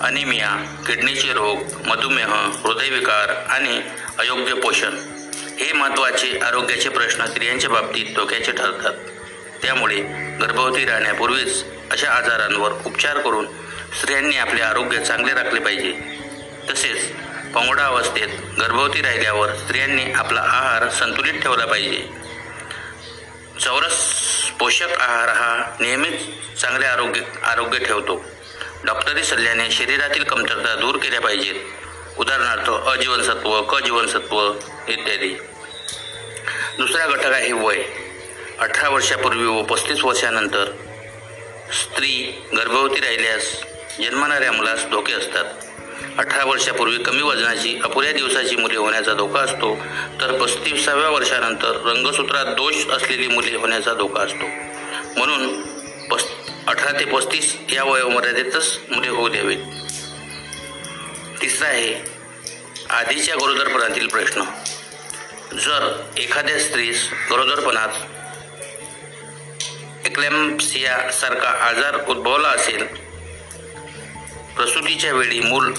अनिमिया 0.00 0.82
किडनीचे 0.86 1.32
रोग 1.32 1.58
मधुमेह 1.86 2.28
हृदयविकार 2.64 3.30
आणि 3.30 3.80
अयोग्य 4.18 4.54
पोषण 4.54 4.94
हे 5.60 5.72
महत्त्वाचे 5.72 6.38
आरोग्याचे 6.38 6.88
प्रश्न 6.88 7.26
स्त्रियांच्या 7.26 7.70
बाबतीत 7.70 8.04
धोक्याचे 8.16 8.52
ठरतात. 8.52 8.92
त्यामुळे 9.62 9.96
गर्भवती 10.40 10.84
राहण्यापूर्वीच 10.84 11.64
अशा 11.90 12.10
आजारांवर 12.10 12.72
उपचार 12.86 13.18
करून 13.18 13.46
स्त्रियांनी 14.00 14.36
आपले 14.36 14.62
आरोग्य 14.62 14.98
चांगले 14.98 15.34
राखले 15.34 15.60
पाहिजे. 15.60 15.92
तसेच 16.70 17.12
पंगडा 17.54 17.84
अवस्थेत 17.84 18.28
गर्भवती 18.60 19.02
राहिल्यावर 19.02 19.54
स्त्रियांनी 19.54 20.12
आपला 20.12 20.40
आहार 20.40 20.88
संतुलित 20.88 21.42
ठेवला 21.42 21.66
पाहिजे. 21.66 22.08
चौरस 23.60 24.14
पोषक 24.50 24.88
आहार 24.98 25.28
हा 25.28 25.76
नेहमीच 25.80 26.20
चांगले 26.60 26.86
आरोग्य 26.86 27.20
आरोग्य 27.44 27.78
ठेवतो. 27.78 28.24
डॉक्टरी 28.84 29.24
सल्ल्याने 29.24 29.70
शरीरातील 29.70 30.24
कमतरता 30.24 30.74
दूर 30.74 30.96
केल्या 30.96 31.20
पाहिजेत. 31.20 31.54
उदाहरणार्थ 32.18 32.70
अजीवनसत्व 32.70 33.62
क 33.62 33.84
जीवनसत्व 33.84 34.52
इत्यादी. 34.88 35.28
दुसरा 36.78 37.06
घटक 37.06 37.26
आहे 37.26 37.52
वय. 37.52 37.82
अठरा 38.58 38.88
वर्षापूर्वी 38.88 39.46
व 39.46 39.62
पस्तीस 39.62 40.04
वर्षानंतर 40.04 40.64
स्त्री 41.72 42.42
गर्भवती 42.56 43.00
राहिल्यास 43.00 43.62
जन्मणाऱ्या 43.98 44.52
मुलास 44.52 44.84
धोके 44.90 45.12
असतात. 45.12 45.44
अठरा 46.18 46.44
वर्षापूर्वी 46.44 46.98
कमी 46.98 47.22
वजनाची 47.22 47.80
अपुऱ्या 47.84 48.12
दिवसाची 48.12 48.56
मुले 48.56 48.76
होण्याचा 48.76 49.12
धोका 49.12 49.40
असतो. 49.40 49.76
तर 50.20 50.38
पस्तीसाव्या 50.42 51.08
वर्षानंतर 51.08 51.70
रंगसूत्रात 51.70 52.46
दोष 52.46 52.86
असलेली 52.86 53.28
मुले 53.28 53.56
होण्याचा 53.56 53.94
धोका 53.94 54.22
असतो. 54.22 54.46
म्हणून 55.16 55.62
पस 56.08 56.24
अठरा 56.66 57.00
ते 57.00 57.04
पस्तीस 57.04 57.56
या 57.72 57.84
वयोमर्यादेतच 57.84 58.78
मुले 58.90 59.08
होऊ 59.08 59.28
द्यावीत. 59.28 59.77
तिसरा 61.42 61.68
आहे 61.68 61.94
आधीच्या 62.90 63.34
गरोदरपणातील 63.34 64.06
प्रश्न. 64.06 64.42
जर 65.58 66.04
एखाद्या 66.16 66.58
स्त्रीस 66.58 67.10
गरोदरपणात 67.30 67.88
एक्लॅम्पसियासारखा 70.06 71.48
आजार 71.48 72.04
उद्भवला 72.08 72.48
असेल 72.48 72.86
प्रसूतीच्या 74.56 75.12
वेळी 75.12 75.40
मूल 75.40 75.72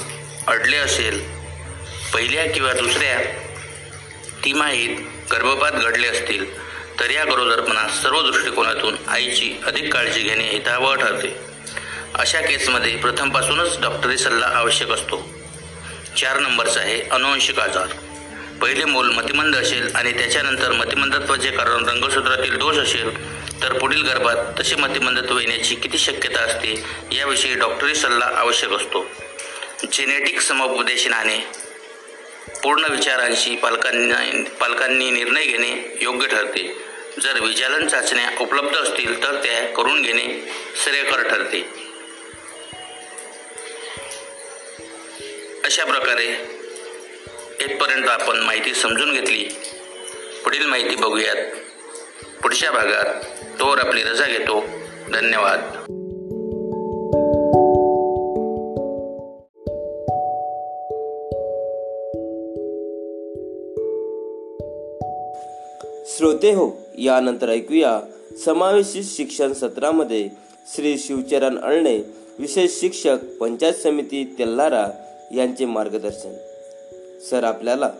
अडले 0.48 0.78
असेल 0.78 1.20
पहिल्या 2.14 2.52
किंवा 2.52 2.74
दुसऱ्या 2.74 3.20
तिमाहीत 4.46 4.98
गर्भपात 5.32 5.72
घडले 5.72 6.08
असतील 6.08 6.46
तर 7.00 7.10
या 7.10 7.24
गरोदरपणात 7.24 7.90
सर्व 7.90 8.22
दृष्टिकोनातून 8.22 8.96
आईची 9.08 9.54
अधिक 9.66 9.94
काळजी 9.94 10.22
घेणे 10.22 10.44
हितावह 10.44 10.96
ठरते. 10.96 11.36
अशा 12.16 12.42
केसमध्ये 12.42 12.96
प्रथमपासूनच 12.96 13.82
डॉक्टरी 13.82 14.18
सल्ला 14.18 14.46
आवश्यक 14.46 14.90
असतो. 14.90 15.39
चार 16.18 16.40
नंबरचा 16.40 16.80
आहे 16.80 17.02
अनुवंशिक 17.12 17.60
आजार. 17.60 17.88
पहिले 18.62 18.86
मूल 18.86 19.10
मतिमंद 19.10 19.56
असेल 19.56 19.96
आणि 19.96 20.12
त्याच्यानंतर 20.14 20.72
मतिमंदत्वाचे 20.72 21.52
कारण 21.52 21.86
रंगसूत्रातील 21.90 22.58
दोष 22.58 22.78
असेल 22.78 23.40
तर 23.64 23.74
पुढील 23.74 24.02
गर्भात 24.02 24.60
तसे 24.60 24.76
मतिमंदत्व 24.76 25.40
येण्याची 25.40 25.76
किती 25.76 25.98
शक्यता 25.98 26.42
असते 26.42 26.84
याविषयी 27.12 27.56
डॉक्टरी 27.56 27.96
सल्ला 27.96 28.26
आवश्यक 28.26 28.72
असतो. 28.72 29.06
जेनेटिक 29.94 30.42
समुपदेशनाने 30.42 31.38
पूर्ण 32.64 32.86
विचारांशी 32.90 33.56
पालकांनी 33.56 34.44
पालकांनी 34.44 35.10
निर्णय 35.10 35.44
घेणे 35.44 35.98
योग्य 36.02 36.28
ठरते. 36.28 36.78
जर 37.22 37.40
विचालन 37.42 37.88
चाचण्या 37.88 38.30
उपलब्ध 38.40 38.76
असतील 38.78 39.24
तर 39.24 39.36
त्या 39.44 39.68
करून 39.68 40.02
घेणे 40.02 40.54
श्रेयकर 40.84 41.22
ठरते. 41.30 41.89
अशा 45.66 45.86
प्रकारे 45.86 46.26
इथपर्यंत 47.66 48.08
आपण 48.08 48.40
माहिती 48.40 48.74
समजून 48.74 49.14
घेतली. 49.14 49.44
पुढील 50.44 50.66
माहिती 50.66 50.96
बघूयात. 50.96 51.36
पुढच्या 52.42 52.72
भागात 52.72 53.24
तोवर 53.60 53.80
आपली 53.80 54.04
रजा 54.04 54.26
घेतो. 54.26 54.62
धन्यवाद. 55.14 55.60
श्रोते 66.18 66.52
हो 66.52 66.82
यानंतर 66.98 67.50
ऐकूया 67.50 68.00
समावेशित 68.46 69.04
शिक्षण 69.06 69.54
सत्रामध्ये 69.54 70.30
श्री 70.76 70.98
शिवचरण 70.98 71.58
अळणे 71.60 71.98
विशेष 72.40 72.72
शिक्षक 72.80 73.18
पंचायत 73.40 73.74
समिती 73.74 74.36
तेल्लारा 74.40 75.09
यांचे 75.36 75.66
मार्गदर्शन. 75.66 76.34
सर 77.30 77.44
आपल्याला 77.44 77.92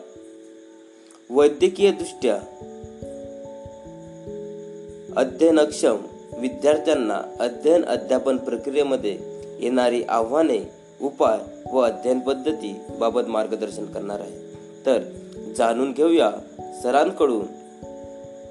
वैद्यकीय 1.30 1.92
दृष्ट्या 1.92 2.36
अध्ययनक्षम 5.16 5.98
विद्यार्थ्यांना 6.38 7.22
अध्ययन 7.40 7.86
अध्यापन 7.86 8.38
प्रक्रियेमध्ये 8.38 9.18
येणारी 9.60 10.04
आव्हाने 10.04 10.72
उपाय 11.02 11.38
व 11.74 11.80
अध्ययन 11.80 12.20
पद्धती 12.20 12.76
बाबत 13.00 13.22
मार्गदर्शन 13.28 13.86
करणार 13.86 14.20
आहे. 14.20 14.56
तर 14.86 15.00
जाणून 15.58 15.92
घेऊया 15.92 16.32
सरांकडून 16.84 17.46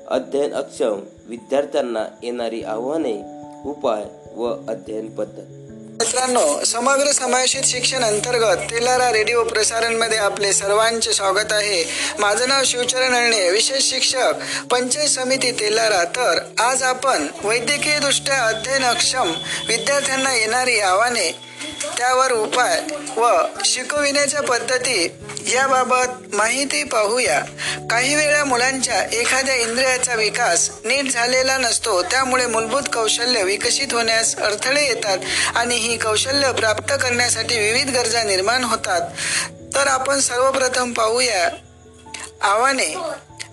अध्ययन 0.09 0.53
अक्षम 0.53 1.01
विद्यार्थ्यांना 1.27 2.07
येणारी 2.23 2.62
आव्हाने 2.62 3.23
उपाय 3.67 4.05
व 4.37 4.57
अध्ययन 4.69 5.14
पद्धत. 5.14 5.58
मित्रांनो 6.03 6.65
समग्र 6.65 7.13
समावेशित 7.13 7.63
शिक्षण 7.65 8.05
अंतर्गत 8.05 8.57
तेलारा 8.71 9.13
रेडिओ 9.13 9.45
प्रसारणमध्ये 9.45 10.19
आपले 10.19 10.53
सर्वांचे 10.53 11.13
स्वागत 11.13 11.53
आहे. 11.53 11.85
माझं 12.19 12.49
नाव 12.49 12.63
शिवचरण 12.65 13.15
अळणे 13.15 13.51
विशेष 13.51 13.91
शिक्षक 13.91 14.33
पंचायत 14.71 15.09
समिती 15.09 15.51
तेलारा. 15.51 16.05
तर 16.05 16.39
आज 16.59 16.83
आपण 16.83 17.27
वैद्यकीय 17.45 17.99
दृष्ट्या 17.99 18.47
अध्ययन 18.47 18.85
अक्षम 18.85 19.33
विद्यार्थ्यांना 19.69 20.35
येणारी 20.35 20.81
आव्हाने 20.81 21.48
त्यावर 21.99 22.33
उपाय 22.33 22.81
व 23.16 23.47
शिकविण्याच्या 23.64 24.42
पद्धती 24.42 25.09
याबाबत 25.53 26.35
माहिती 26.35 26.85
पाहूया. 26.85 27.40
काही 27.90 28.14
वेळा 28.14 28.44
मुलांच्या 28.44 29.03
एखाद्या 29.03 29.55
इंद्रियाचा 29.55 30.14
विकास 30.14 30.71
नीट 30.85 31.11
झालेला 31.11 31.59
नसतो 31.59 32.03
त्यामुळे 32.03 32.47
मूलभूत 32.47 32.83
कौशल्य 32.92 33.42
विकसित 33.42 33.92
होण्यास 33.92 34.37
अडथळे 34.37 34.87
येतात 34.87 35.18
आणि 35.55 35.77
ही 35.77 35.97
कौशल्य 35.97 36.53
प्राप्त 36.53 36.92
करण्यासाठी 37.03 37.59
विविध 37.59 37.97
गरजा 37.97 38.23
निर्माण 38.23 38.64
होतात. 38.64 39.01
तर 39.75 39.87
आपण 39.87 40.21
सर्वप्रथम 40.21 40.92
पाहूया 40.92 41.49
आव्हाने. 42.42 42.94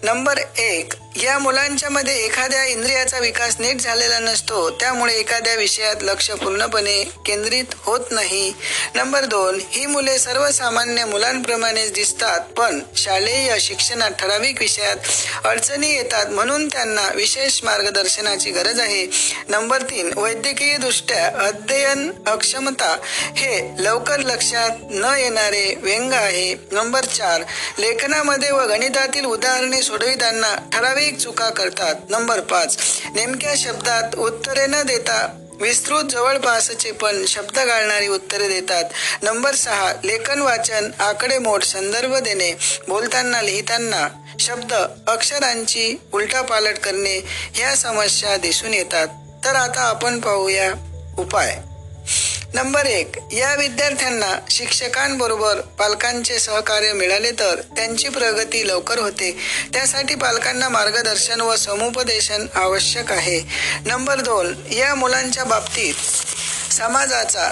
नंबर 0.03 0.37
एक 0.57 0.93
या 1.23 1.38
मुलांच्या 1.39 1.89
मध्ये 1.89 2.25
एखाद्या 2.25 2.63
इंद्रियाचा 2.65 3.19
विकास 3.19 3.56
नीट 3.60 3.82
झालेला 3.82 4.19
नसतो 4.19 4.69
त्यामुळे 4.69 5.13
एखाद्या 5.13 5.54
विषयात 5.56 5.95
लक्ष 6.01 6.30
पूर्णपणे 6.32 7.04
केंद्रित 7.25 7.75
होत 7.78 7.99
नाही. 8.12 8.54
नंबर 8.95 9.25
दोन 9.25 9.60
ही 9.71 9.86
मुले 9.86 10.17
सर्वसामान्य 10.19 11.06
मुलांप्रमाणेच 11.06 11.91
दिसतात 11.93 12.39
पण 12.58 12.80
शालेय 12.95 13.60
शिक्षणात 13.60 14.12
ठराविक 14.12 14.60
विषयात 14.60 14.97
अडचणी 15.43 15.93
येतात 15.93 16.25
म्हणून 16.25 16.67
त्यांना 16.67 17.08
विशेष 17.15 17.63
मार्गदर्शनाची 17.63 18.51
गरज 18.51 18.80
आहे. 18.80 19.06
नंबर 19.49 19.82
तीन 19.82 20.12
वैद्यकीय 20.17 20.78
दृष्ट्या 20.78 21.25
अध्ययन 21.47 22.12
अक्षमता 22.28 22.95
हे 23.38 23.84
लवकर 23.84 24.19
लक्षात 24.19 24.71
न 24.89 25.13
येणारे 25.17 25.75
व्यंग 25.78 26.13
आहे. 26.13 26.54
नंबर 26.71 27.06
चार 27.06 27.43
लेखनामध्ये 27.80 28.51
व 28.51 28.65
गणितातील 28.65 29.25
उदाहरणे 29.25 29.82
सोडविताना 29.82 30.56
ठराविक 30.73 31.04
चुका 31.11 31.49
करतात. 31.49 31.95
नंबर 32.09 32.39
पाच 32.39 32.77
नेमक्या 33.15 33.53
शब्दात 33.57 34.15
उत्तरे 34.15 34.67
न 34.67 34.81
देता 34.81 35.41
विस्तृत 35.61 36.03
जवळपासचे 36.03 36.91
पण 36.91 37.25
शब्द 37.25 37.59
घालणारी 37.59 38.07
उत्तरे 38.07 38.47
देतात. 38.47 38.83
नंबर 39.21 39.55
सहा 39.55 39.93
लेखन 40.03 40.41
वाचन 40.41 40.91
आकडेमोड 40.99 41.63
संदर्भ 41.63 42.15
देणे. 42.15 42.51
बोलताना 42.87 43.41
लिहिताना 43.41 44.07
शब्द 44.39 44.73
अक्षरांची 45.07 46.01
उलटापालट 46.13 46.77
करणे 46.77 47.21
ह्या 47.53 47.75
समस्या 47.75 48.37
दिसून 48.37 48.73
येतात. 48.73 49.07
तर 49.45 49.55
आता 49.55 49.81
आपण 49.81 50.19
पाहूया 50.19 50.73
उपाय. 51.17 51.57
नंबर 52.55 52.85
एक 52.85 53.11
या 53.33 53.55
विद्यार्थ्यांना 53.55 54.39
शिक्षकांबरोबर 54.49 55.61
पालकांचे 55.61 56.39
सहकार्य 56.39 56.93
मिळाले 56.93 57.31
तर 57.31 57.61
त्यांची 57.75 58.09
प्रगती 58.09 58.67
लवकर 58.67 58.97
होते. 58.97 59.37
त्यासाठी 59.73 60.15
पालकांना 60.15 60.69
मार्गदर्शन 60.69 61.41
व 61.41 61.55
समुपदेशन 61.55 62.45
आवश्यक 62.55 63.11
आहे. 63.11 63.41
नंबर 63.85 64.21
दोन 64.21 64.55
या 64.71 64.95
मुलांच्या 64.95 65.43
बाबतीत 65.43 65.93
समाजाचा 66.73 67.51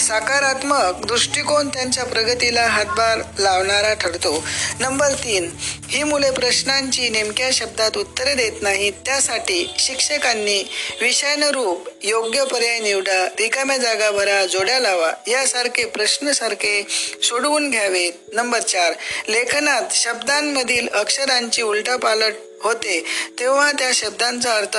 सकारात्मक 0.00 1.04
दृष्टिकोन 1.06 1.68
त्यांच्या 1.68 2.04
प्रगतीला 2.04 2.66
हातभार 2.66 3.18
लावणारा 3.38 3.94
ठरतो. 3.94 4.44
नंबर 4.80 5.12
तीन 5.12 5.50
ही 5.88 6.02
मुले 6.02 6.30
प्रश्नांची 6.30 7.08
नेमक्या 7.08 7.48
शब्दात 7.52 7.96
उत्तरे 7.96 8.34
देत 8.34 8.62
नाहीत. 8.62 8.92
त्यासाठी 9.06 9.74
शिक्षकांनी 9.78 10.62
विषयानुरूप 11.00 11.88
योग्य 12.02 12.44
पर्याय 12.44 12.78
निवडा 12.78 13.26
रिकाम्या 13.38 13.76
जागा 13.76 14.10
भरा 14.10 14.44
जोड्या 14.46 14.78
लावा 14.78 15.12
यासारखे 15.26 15.84
प्रश्न 15.84 16.32
सारखे 16.32 16.86
सोडवून 17.22 17.70
घ्यावेत. 17.70 18.12
नंबर 18.32 18.60
चार 18.60 18.92
लेखनात 19.28 19.82
शब्दांमधील 19.92 20.88
अक्षरांची 20.88 21.62
उलटापालट 21.62 22.34
होते 22.66 23.04
तेव्हा 23.40 23.72
त्या 23.72 23.90
शब्दांचा 23.94 24.56
अर्थ 24.56 24.76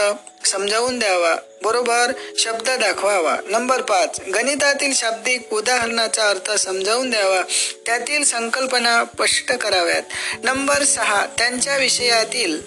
समजावून 0.47 0.99
द्यावा. 0.99 1.35
बरोबर 1.63 2.11
शब्द 2.37 2.69
दाखवावा. 2.69 3.35
नंबर 3.49 3.81
पाच 3.81 4.19
गणितातील 4.35 4.93
शाब्दिक 4.93 5.53
उदाहरणाचा 5.53 6.29
अर्थ 6.29 6.51
समजावून 6.51 7.09
द्यावा. 7.09 7.41
त्यातील 7.85 8.23
संकल्पना 8.23 9.05
स्पष्ट 9.05 9.51
कराव्यात. 9.51 10.03
नंबर 10.43 10.83
सहा 10.83 11.25
त्यांच्या 11.37 11.77
विषयातील 11.77 12.61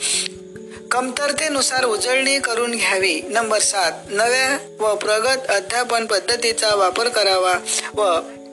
कमतरतेनुसार 0.91 1.85
उजळणी 1.85 2.39
करून 2.39 2.71
घ्यावी. 2.71 3.21
नंबर 3.29 3.59
सात 3.59 3.93
नव्या 4.09 4.59
व 4.81 4.95
प्रगत 4.95 5.51
अध्यापन 5.51 6.07
पद्धतीचा 6.07 6.75
वापर 6.75 7.09
करावा 7.09 7.55
व 7.95 8.03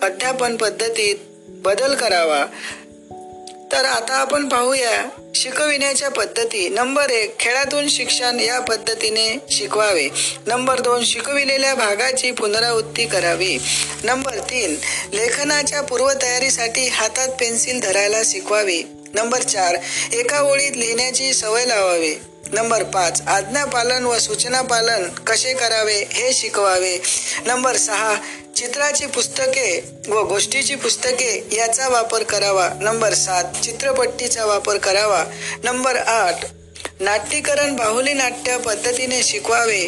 अध्यापन 0.01 0.55
पद्धतीत 0.55 1.15
बदल 1.47 1.95
करावा. 1.95 2.45
तर 3.71 3.85
आता 3.85 4.13
आपण 4.13 4.47
पाहूया 4.49 5.09
शिकविण्याच्या 5.35 6.09
पद्धती. 6.09 6.69
नंबर 6.69 7.09
एक 7.09 7.39
खेळातून 7.39 7.89
शिक्षण 7.89 8.39
या 8.39 8.59
पद्धतीने 8.59 9.37
शिकवावे. 9.51 10.09
नंबर 10.47 10.79
दोन 10.79 11.03
शिकविलेल्या 11.03 11.75
भागाची 11.75 12.31
पुनरावृत्ती 12.31 13.05
करावी. 13.05 13.57
नंबर 14.03 14.37
तीन 14.39 14.75
लेखनाच्या 15.13 15.81
पूर्वतयारीसाठी 15.81 16.87
हातात 16.87 17.27
पेन्सिल 17.27 17.79
धरायला 17.79 18.21
शिकवावी. 18.25 18.83
नंबर 19.13 19.41
चार 19.41 19.75
एका 20.13 20.41
ओळीत 20.41 20.77
लिहिण्याची 20.77 21.33
सवय 21.33 21.65
लावावी. 21.65 22.15
नंबर 22.53 22.83
पाच 22.83 23.21
आज्ञा 23.27 23.65
पालन 23.65 24.05
व 24.05 24.17
सूचना 24.17 24.61
पालन 24.61 25.09
कसे 25.09 25.53
करावे 25.53 26.03
हे 26.13 26.33
शिकवावे. 26.33 26.97
नंबर 27.45 27.75
सहा 27.75 28.15
चित्राची 28.57 29.05
पुस्तके 29.05 29.83
व 30.07 30.21
गोष्टीची 30.21 30.75
पुस्तके 30.75 31.47
याचा 31.51 31.87
वापर 31.87 32.23
करावा. 32.23 32.69
नंबर 32.81 33.13
सात 33.13 33.43
चित्रपट्टीचा 33.63 34.45
वापर 34.45 34.77
करावा. 34.77 35.23
नंबर 35.63 35.95
आठ 35.95 36.45
नाट्यकरण 36.99 37.75
बाहुली 37.75 38.13
नाट्य 38.13 38.57
पद्धतीने 38.57 39.23
शिकवावे. 39.23 39.87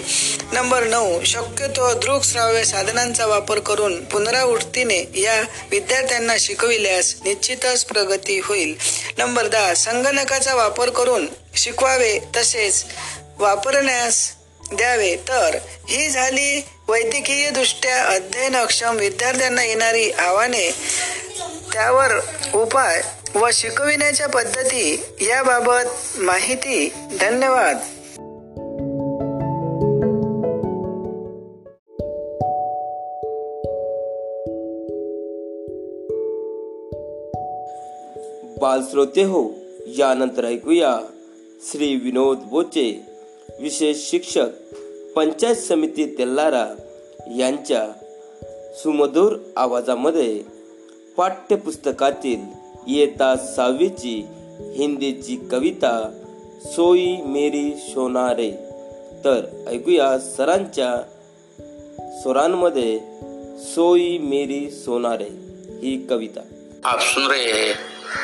नंबर 0.53 0.83
नऊ 0.83 1.23
शक्यतो 1.23 1.93
दृक 1.93 2.23
श्राव्य 2.23 2.63
साधनांचा 2.63 3.25
वापर 3.25 3.59
करून 3.59 4.03
पुनरावृत्तीने 4.05 5.03
या 5.15 5.41
विद्यार्थ्यांना 5.71 6.35
शिकविल्यास 6.39 7.15
निश्चितच 7.25 7.85
प्रगती 7.85 8.39
होईल. 8.39 8.75
नंबर 9.17 9.47
दहा 9.47 9.73
संगणकाचा 9.73 10.55
वापर 10.55 10.89
करून 10.89 11.27
शिकवावे 11.55 12.19
तसेच 12.35 12.85
वापरण्यास 13.39 14.31
द्यावे. 14.73 15.15
तर 15.15 15.57
ही 15.89 16.09
झाली 16.09 16.61
वैद्यकीय 16.89 17.49
दृष्ट्या 17.49 18.03
अध्ययनक्षम 18.03 18.95
विद्यार्थ्यांना 18.95 19.63
येणारी 19.63 20.11
आव्हाने 20.11 20.71
त्यावर 21.73 22.19
उपाय 22.55 23.01
व 23.35 23.47
शिकविण्याच्या 23.53 24.27
पद्धती 24.27 24.99
याबाबत 25.21 26.19
माहिती. 26.19 26.93
धन्यवाद. 27.19 27.77
बालश्रोते 38.61 39.23
हो 39.23 39.49
यानंतर 39.87 40.45
ऐकूया 40.45 40.97
श्री 41.71 41.95
विनोद 41.95 42.37
बोचे 42.37 43.01
विशेष 43.59 43.97
शिक्षक 43.97 44.68
पंचायत 45.15 45.55
समिती 45.55 46.05
तेल्लारा 46.17 46.65
यांच्या 47.37 47.87
सुमधुर 48.75 49.35
आवाजामध्ये 49.55 50.39
पाठ्यपुस्तकातील 51.17 52.41
इयत्ता 52.87 53.35
सहावीची 53.55 54.25
हिंदीची 54.75 55.35
कविता 55.51 55.91
सोई 56.65 57.15
मेरी 57.15 57.71
सोनारे 57.75 58.51
तर 59.25 59.65
ऐकूया 59.67 60.19
सरांच्या 60.19 60.95
स्वरांमध्ये 62.21 62.99
सोई 63.63 64.17
मेरी 64.17 64.71
सोनारे 64.71 65.29
ही 65.81 66.07
कविता. 66.09 66.41
आप 66.83 66.99
सुन 66.99 67.31
रहे 67.31 67.51
हैं 67.51 67.73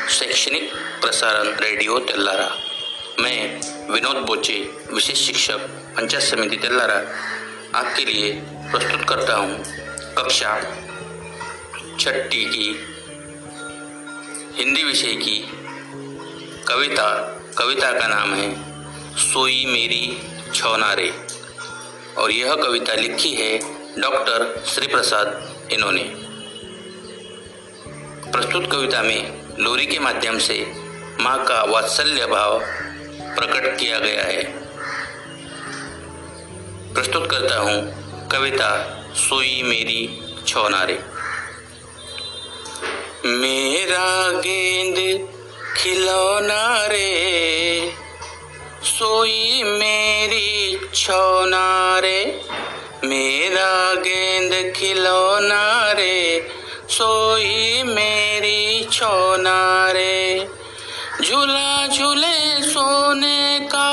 शैक्षणिक 0.09 0.69
प्रसारण 1.01 1.47
रेडिओ 1.47 1.99
तेल्लारा 1.99 2.47
मैं 3.19 3.59
विनोद 3.93 4.25
बोचे 4.25 4.63
विशेष 4.93 5.25
शिक्षक। 5.27 5.57
पंचायत 5.97 6.23
समिति 6.23 6.57
तेल्लारा 6.57 6.95
आपके 7.75 8.05
लिए 8.05 8.31
प्रस्तुत 8.71 9.09
करता 9.09 9.35
हूँ। 9.35 9.63
कक्षा 10.17 10.59
छठी 11.99 12.45
की 12.45 12.67
हिंदी 14.55 14.83
विषय 14.83 15.13
की 15.15 15.37
कविता। 16.67 17.07
कविता 17.57 17.91
का 17.91 18.07
नाम 18.07 18.33
है, 18.33 18.49
सोई 19.17 19.65
मेरी 19.65 20.17
छौनारे 20.53 21.09
और 22.17 22.31
यह 22.31 22.55
कविता 22.55 22.93
लिखी 22.93 23.33
है 23.33 23.57
डॉक्टर 24.01 24.63
श्री 24.67 24.87
प्रसाद 24.87 25.27
इन्होंने। 25.71 26.03
प्रस्तुत 28.31 28.71
कविता 28.71 29.01
में 29.01 29.41
लोरी 29.59 29.85
के 29.85 29.99
माध्यम 29.99 30.39
से 30.39 30.73
माँ 31.21 31.43
का 31.45 31.63
वात्सल्य 31.63 32.25
भाव 32.25 32.59
प्रकट 33.35 33.79
किया 33.79 33.99
गया 33.99 34.23
है। 34.23 34.64
प्रस्तुत 36.95 37.25
करता 37.31 37.57
हूँ 37.59 38.27
कविता 38.31 38.67
सोई 39.13 39.63
मेरी 39.63 40.01
छौनारे। 40.47 40.93
मेरा 43.25 44.31
गेंद 44.39 44.97
खिलौना 45.77 46.85
रे 46.85 47.91
सोई 48.83 49.63
मेरी 49.63 50.79
छौना 50.95 51.99
रे 51.99 52.19
मेरा 53.03 53.93
गेंद 53.93 54.73
खिलौना 54.75 55.91
रे 55.91 56.47
सोई 56.89 57.83
मेरी 57.83 58.83
छौना 58.91 59.91
रे 59.91 60.47
झूला 61.23 61.87
झूले 61.87 62.61
सोने 62.63 63.59
का 63.59 63.89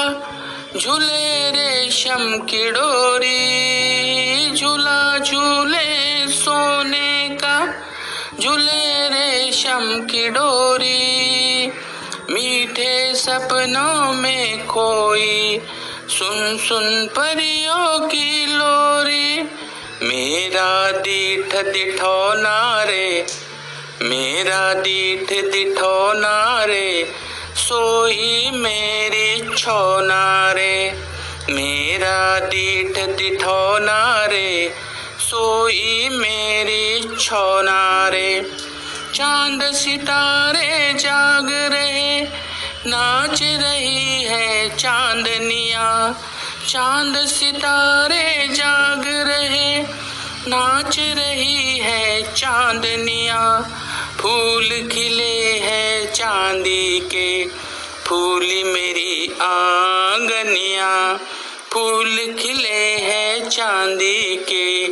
झूले 0.77 1.51
रेशम 1.51 2.39
की 2.39 2.71
डोरी, 2.71 3.41
झूला 4.57 5.19
झूले 5.19 6.27
सोने 6.29 7.29
का। 7.29 7.73
झूले 8.41 9.09
रेशम 9.09 10.07
की 10.11 10.29
डोरी, 10.29 11.67
मीठे 12.31 13.15
सपनों 13.15 14.13
में 14.13 14.67
खोई 14.67 15.59
सुन 16.09 16.59
सुन 16.59 17.07
परियों 17.07 18.09
की 18.09 18.47
लोरी, 18.47 19.43
मेरा 20.03 20.91
दीठ 20.91 21.57
दिठो 21.57 22.35
नारे 22.35 23.27
मेरा 24.03 24.73
दीठ 24.75 25.29
दिठो 25.53 26.13
रे। 26.65 27.32
सोई 27.57 28.51
मेरी 28.55 29.57
छौना 29.57 30.53
रे 30.53 30.77
मेरा 31.51 32.39
दीठ 32.47 32.99
दिठौना 33.19 34.01
रे। 34.27 34.75
सोई 35.21 36.09
मेरी 36.13 37.17
छौना 37.17 38.09
रे 38.09 38.31
चांद 39.15 39.63
सितारे 39.73 40.93
जाग 40.95 41.49
रहे 41.73 42.21
नाच 42.87 43.43
रही 43.43 44.25
है 44.25 44.69
चांदनिया 44.77 46.15
चांद 46.69 47.17
सितारे 47.27 48.49
जाग 48.49 49.05
रहे। 49.29 49.83
नाच 50.49 50.99
रही 50.99 51.79
है 51.79 52.23
चांदनिया 52.35 53.41
फूल 54.23 54.89
खिले 54.93 55.59
हैं 55.59 56.13
चांदी 56.13 57.01
के। 57.01 57.49
फूली 58.07 58.63
मेरी 58.63 59.33
आंगनिया। 59.41 61.19
फूल 61.73 62.37
खिले 62.39 62.97
हैं 62.97 63.49
चांदी 63.49 64.37
के। 64.37 64.89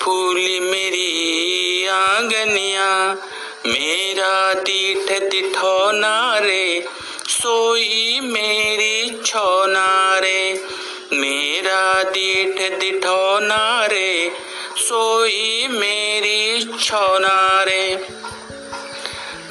फूली 0.00 0.60
मेरी 0.60 1.86
आंगनिया। 1.86 3.16
मेरा 3.66 4.54
दीठ 4.54 5.22
दिठौना 5.22 6.38
रे 6.38 6.84
सोई 7.28 8.20
मेरी 8.22 9.22
छौना 9.26 10.18
रे 10.18 10.64
मेरा 11.12 12.02
दीठ 12.02 12.72
दिठौना 12.80 13.86
रे 13.86 14.32
सोई 14.76 15.66
मेरी 15.70 16.64
छौना 16.84 17.64
रे 17.64 17.96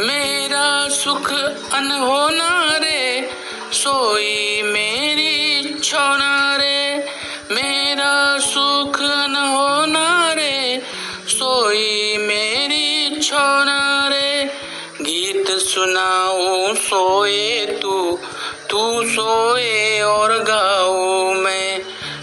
मेरा 0.01 0.87
सुख 0.89 1.33
अनहोना 1.73 2.77
रे 2.77 3.29
सोई 3.73 4.61
मेरी 4.61 5.73
छोना 5.79 6.57
रे 6.57 7.05
मेरा 7.51 8.37
सुख 8.39 9.01
अनहोना 9.01 10.33
रे 10.33 10.81
सोई 11.27 12.17
मेरी 12.17 13.19
छोना 13.19 14.09
रे 14.11 14.45
गीत 15.01 15.51
सुनाऊं 15.51 16.75
सोए 16.75 17.65
तू 17.65 18.19
तू 18.69 19.03
सोए 19.03 20.01
और 20.01 20.43
गाओ 20.43 21.33
मैं। 21.33 21.81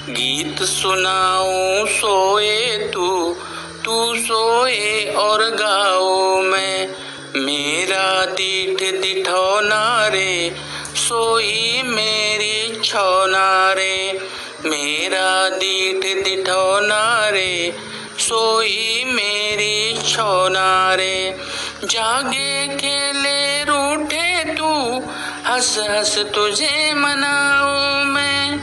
गीत 0.09 0.63
सुनाऊं 0.63 1.87
सोए 1.87 2.91
तू 2.95 3.37
तू 3.85 4.15
सोए 4.17 5.15
और 5.17 5.51
गाओ 5.51 6.41
मैं। 6.41 6.96
मेरा 7.37 8.25
दीठ 8.25 8.79
दिठौना 9.01 10.09
रे 10.09 10.57
सोई 10.95 11.83
मेरी 11.85 12.81
छौना 12.85 13.73
रे 13.73 14.19
मेरा 14.65 15.49
दीठ 15.49 16.25
दिठौना 16.25 17.29
रे 17.29 17.77
सोई 18.19 19.05
मेरी 19.07 19.99
छौना 20.13 20.95
रे 20.95 21.37
जागे 21.85 22.69
खेले 22.77 23.65
रूठे 23.65 24.55
तू, 24.55 25.03
हंस 25.47 25.79
हंस 25.79 26.19
तुझे 26.19 26.93
मनाऊं 26.95 28.05
मैं। 28.05 28.59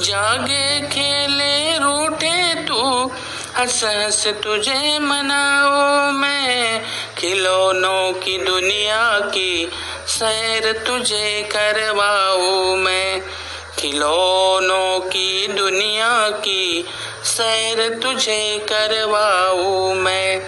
जागे 0.00 0.80
खेले 0.80 1.78
रूठे 1.78 2.54
तू, 2.54 3.10
हंस 3.58 3.84
हंस 3.84 4.26
तुझे 4.26 4.98
मनाऊं 4.98 6.12
मैं। 6.12 6.82
खिलौनों 7.18 8.12
की 8.12 8.38
दुनिया 8.38 9.20
की 9.20 9.70
सैर 10.06 10.72
तुझे 10.72 11.48
करवाऊ 11.52 12.76
मैं। 12.76 13.22
खिलौनों 13.78 15.00
की 15.00 15.46
दुनिया 15.48 16.28
की 16.28 16.84
सैर 17.24 18.00
तुझे 18.02 18.58
करवाऊ 18.58 19.94
मैं। 19.94 20.40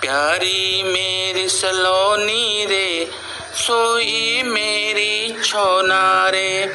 प्यारी 0.00 0.82
मेरी 0.82 1.48
सलोनी 1.48 2.66
रे 2.66 3.10
सोई 3.54 4.42
मेरी 4.42 5.42
छौना 5.44 6.30
रे। 6.30 6.66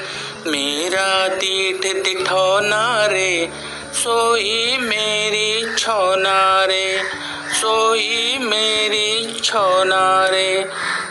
मेरा 0.47 1.27
तीठ 1.27 1.81
दिठौना 2.03 3.05
रे 3.05 3.49
सोई 3.93 4.77
मेरी 4.77 5.75
छौना 5.75 6.65
रे। 6.65 7.28
सोई 7.59 8.37
मेरी 8.37 9.39
छौना 9.39 10.27
रे, 10.27 10.65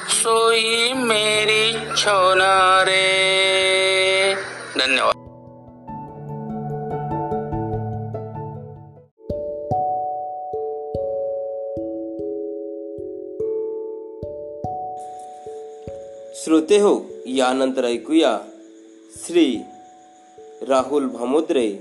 सोई 0.09 0.93
मेरी 0.93 1.95
छौना 1.97 2.83
रे। 2.83 4.35
धन्यवाद। 4.79 5.13
श्रोते 16.35 16.79
हो 16.79 17.07
यानंतर 17.27 17.85
ऐकूया 17.85 18.45
श्री 19.27 19.61
राहुल 20.69 21.09
भामुद्रे, 21.09 21.81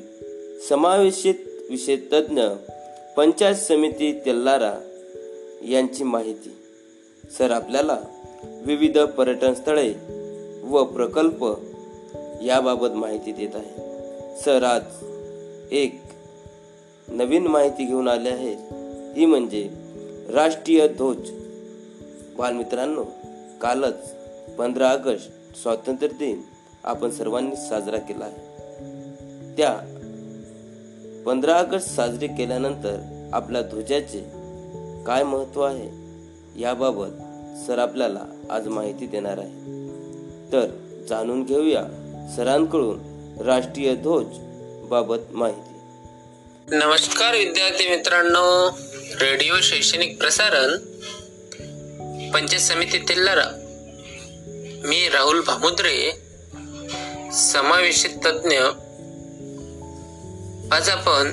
समावेशित 0.69 1.67
विषय 1.71 1.95
तज्ज्ञ 1.95 2.41
पंचायत 3.17 3.55
समिती 3.55 4.19
तेल्लारा 4.25 4.73
यांची 5.69 6.03
माहिती. 6.03 6.57
सर 7.37 7.51
आपल्याला 7.51 7.97
विविध 8.65 8.99
पर्यटन 8.99 9.53
स्थळे 9.53 9.93
व 10.63 10.83
प्रकल्प 10.83 11.45
याबाबत 12.43 12.87
माहिती 12.87 13.31
देत 13.31 13.55
आहे. 13.55 13.75
सर 14.41 14.63
आज 14.63 14.81
एक 15.71 16.01
नवीन 17.07 17.47
माहिती 17.47 17.85
घेऊन 17.85 18.07
आले 18.07 18.29
आहे. 18.29 18.55
ती 19.15 19.25
म्हणजे 19.25 19.69
राष्ट्रीय 20.29 20.87
ध्वज. 20.87 21.29
बालमित्रांनो 22.37 23.03
कालच 23.61 24.13
पंधरा 24.57 24.91
ऑगस्ट 24.91 25.55
स्वातंत्र्य 25.61 26.15
दिन 26.19 26.41
आपण 26.83 27.09
सर्वांनी 27.09 27.55
साजरा 27.55 27.97
केला 27.97 28.25
आहे. 28.25 28.37
त्या 29.57 29.96
पंधरा 31.27 31.53
ऑगस्ट 31.59 31.87
साजरी 31.87 32.27
केल्यानंतर 32.27 33.29
आपल्या 33.33 33.61
ध्वजाचे 33.61 34.19
काय 35.07 35.23
महत्त्व 35.23 35.61
आहे 35.61 35.87
याबाबत 36.61 37.17
सर 37.67 37.79
आपल्याला 37.79 38.19
आज 38.49 38.67
माहिती 38.67 39.07
देणार 39.07 39.37
आहे. 39.37 39.49
तर 40.51 40.69
जाणून 41.09 41.43
घेऊया 41.43 41.81
सरांकडून 42.35 42.99
राष्ट्रीय 43.45 43.95
ध्वज 43.95 44.37
बाबत 44.89 45.17
माहिती. 45.31 45.75
नमस्कार 46.75 47.35
विद्यार्थी 47.35 47.89
मित्रांनो 47.89 48.69
रेडिओ 49.21 49.59
शैक्षणिक 49.61 50.17
प्रसारण 50.19 50.77
पंचायत 52.31 52.61
समिती 52.61 52.97
तेल्लारा 52.97 53.49
मी 54.87 55.07
राहुल 55.09 55.41
भामुद्रे 55.47 56.11
समावेशित 57.33 58.25
तज्ज्ञ 58.25 58.57
आज 60.71 60.89
आपण 60.89 61.31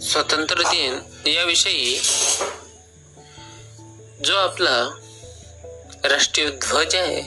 स्वातंत्र्य 0.00 0.62
दिन 0.64 0.98
याविषयी 1.28 1.98
जो 4.24 4.36
आपला 4.36 4.98
राष्ट्रीय 6.04 6.50
ध्वज 6.50 6.94
आहे 6.94 7.22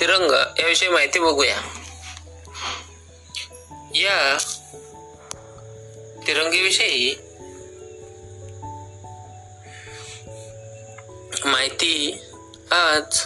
तिरंगा 0.00 0.54
याविषयी 0.58 0.88
माहिती 0.88 1.18
बघूया. 1.18 1.60
या 3.94 4.38
तिरंगेविषयी 6.26 7.14
माहिती 11.44 12.22
आज 12.70 13.20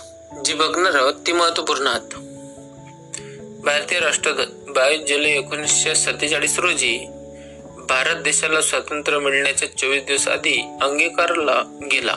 जी 0.45 0.55
बघणार 0.55 0.95
आहोत 0.95 1.15
ती 1.27 1.33
महत्त्वपूर्ण 1.33 1.87
आहेत. 1.87 2.36
भारतीय 3.67 3.99
राष्ट्रध्वज 4.01 4.47
बावीस 4.69 5.01
जुलै 5.01 5.31
एकोणीसशे 5.31 5.95
सत्तेचाळीस 5.95 6.59
रोजी 6.59 6.99
भारत 7.89 8.15
देशाला 8.15 8.61
स्वातंत्र्य 8.61 9.19
मिळण्याच्या 9.19 9.69
चोवीस 9.77 10.03
दिवस 10.03 10.29
आधी 10.29 10.61
अंगीकारला 10.83 11.55
गेला. 11.93 12.17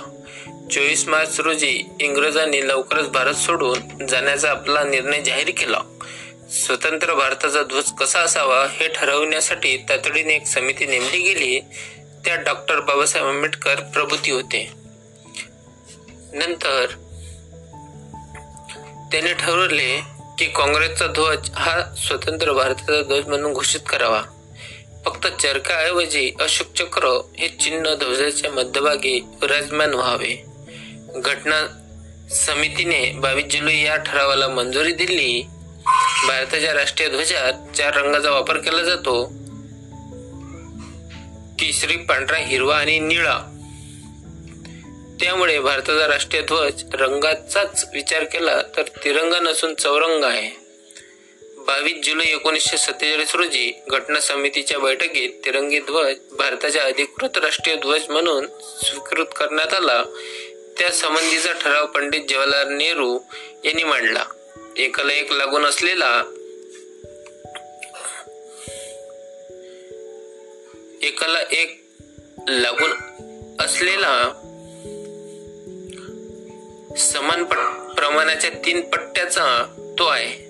चोवीस 0.71 1.07
मार्च 1.07 1.39
रोजी 1.39 1.83
इंग्रजांनी 1.99 2.67
लवकरच 2.67 3.09
भारत 3.09 3.33
सोडून 3.33 4.05
जाण्याचा 4.05 4.49
आपला 4.49 4.83
निर्णय 4.83 5.21
जाहीर 5.21 5.49
केला. 5.49 5.81
स्वतंत्र 6.51 7.13
भारताचा 7.13 7.63
ध्वज 7.63 7.91
कसा 7.91 8.19
असावा 8.19 8.65
हे 8.71 8.87
ठरवण्यासाठी 8.87 9.77
तातडीने 9.77 10.33
एक 10.33 10.45
समिती 10.45 10.85
नेमली 10.85 11.19
गेली. 11.19 11.59
त्यात 12.25 12.37
डॉक्टर 12.37 12.79
बाबासाहेब 12.79 13.27
आंबेडकर 13.27 13.75
प्रभूती 13.75 14.31
होते. 14.31 14.71
नंतर 16.33 16.85
त्याने 19.11 19.33
ठरवले 19.33 20.18
की 20.39 20.45
काँग्रेसचा 20.45 21.07
ध्वज 21.07 21.49
हा 21.55 21.81
स्वतंत्र 22.07 22.51
भारताचा 22.51 23.01
ध्वज 23.01 23.27
म्हणून 23.27 23.53
घोषित 23.53 23.79
करावा. 23.89 24.21
फक्त 25.05 25.27
चरकाऐवजी 25.27 26.31
अशोक 26.39 26.67
चक्र 26.67 27.21
हे 27.39 27.47
चिन्ह 27.47 27.95
ध्वजाच्या 27.95 28.51
मध्यभागी 28.51 29.19
विराजमान 29.19 29.93
व्हावे. 29.93 30.45
घटना 31.15 31.67
समितीने 32.29 33.11
बावीस 33.11 33.45
जुलै 33.45 33.75
या 33.75 33.95
ठरावाला 33.95 34.47
मंजुरी 34.47 34.91
दिली. 34.91 35.45
भारताच्या 36.27 36.73
राष्ट्रीय 36.73 37.09
ध्वजात 37.09 37.75
चार 37.77 37.93
रंगाचा 37.93 38.31
वापर 38.31 38.57
केला 38.57 38.83
जातो. 38.83 39.25
केशरी 41.59 41.95
पांढरा 41.95 42.37
हिरवा 42.37 42.77
आणि 42.77 42.99
निळा. 42.99 43.58
त्यामुळे 45.21 45.59
भारताचा 45.59 46.07
राष्ट्रीय 46.07 46.41
ध्वज 46.41 46.83
रंगाचाच 46.93 47.85
विचार 47.93 48.23
केला 48.23 48.61
तर 48.77 48.81
तिरंगा 49.03 49.39
नसून 49.39 49.73
चौरंग 49.75 50.23
आहे. 50.23 50.49
बावीस 51.57 52.05
जुलै 52.05 52.25
एकोणीसशे 52.25 52.77
सत्तेचाळीस 52.77 53.35
रोजी 53.35 53.71
घटना 53.87 54.19
समितीच्या 54.19 54.79
बैठकीत 54.79 55.29
तिरंगी 55.45 55.79
ध्वज 55.79 56.15
भारताच्या 56.31 56.83
अधिकृत 56.83 57.37
राष्ट्रीय 57.37 57.75
ध्वज 57.75 58.09
म्हणून 58.09 58.47
स्वीकृत 58.83 59.25
करण्यात 59.35 59.73
आला. 59.73 60.03
त्या 60.77 60.89
संबंधीचा 60.89 61.51
ठराव 61.51 61.85
पंडित 61.85 62.21
जवाहरलाल 62.29 62.73
नेहरू 62.73 63.19
यांनी 63.65 63.83
मांडला. 63.83 64.25
एकाला 64.77 65.13
एक 65.13 65.31
लागून 65.31 65.65
असलेला 65.65 66.23
एकाला 71.01 71.39
एक 71.51 71.81
लागून 72.49 72.91
असलेला 73.59 74.45
समान 76.99 77.43
प्रमाणाच्या 77.43 78.49
तीन 78.49 78.81
पट्ट्याचा 78.81 79.75
तो 79.99 80.05
आहे. 80.05 80.49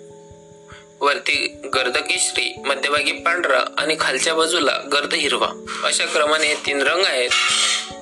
वरती 1.02 1.62
गर्द 1.76 1.98
केशरी 1.98 2.54
मध्यभागी 2.66 3.12
पांढरा 3.12 3.60
आणि 3.78 3.96
खालच्या 4.00 4.34
बाजूला 4.34 4.82
गर्द 4.94 5.14
हिरवा. 5.14 5.66
अशा 5.84 6.06
क्रमाने 6.06 6.48
हे 6.48 6.56
तीन 6.56 6.82
रंग 6.82 7.06
आहेत. 7.06 7.30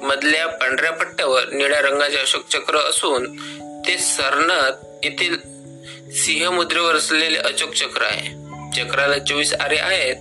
मधल्या 0.03 0.47
पांढऱ्या 0.47 0.91
पट्ट्यावर 0.91 1.49
निळ्या 1.49 1.81
रंगाचे 1.81 2.17
अशोक 2.17 2.47
चक्र 2.47 2.77
असून 2.77 3.35
ते 3.87 3.97
सरनाथ 3.97 5.05
येथील 5.05 5.37
सिंह 6.11 6.49
मुद्रेवर 6.49 6.95
असलेले 6.95 7.37
अशोक 7.37 7.73
चक्र 7.73 8.01
आहे. 8.01 8.29
चक्राला 8.75 9.17
चोवीस 9.17 9.53
आरे 9.53 9.77
आहेत. 9.77 10.15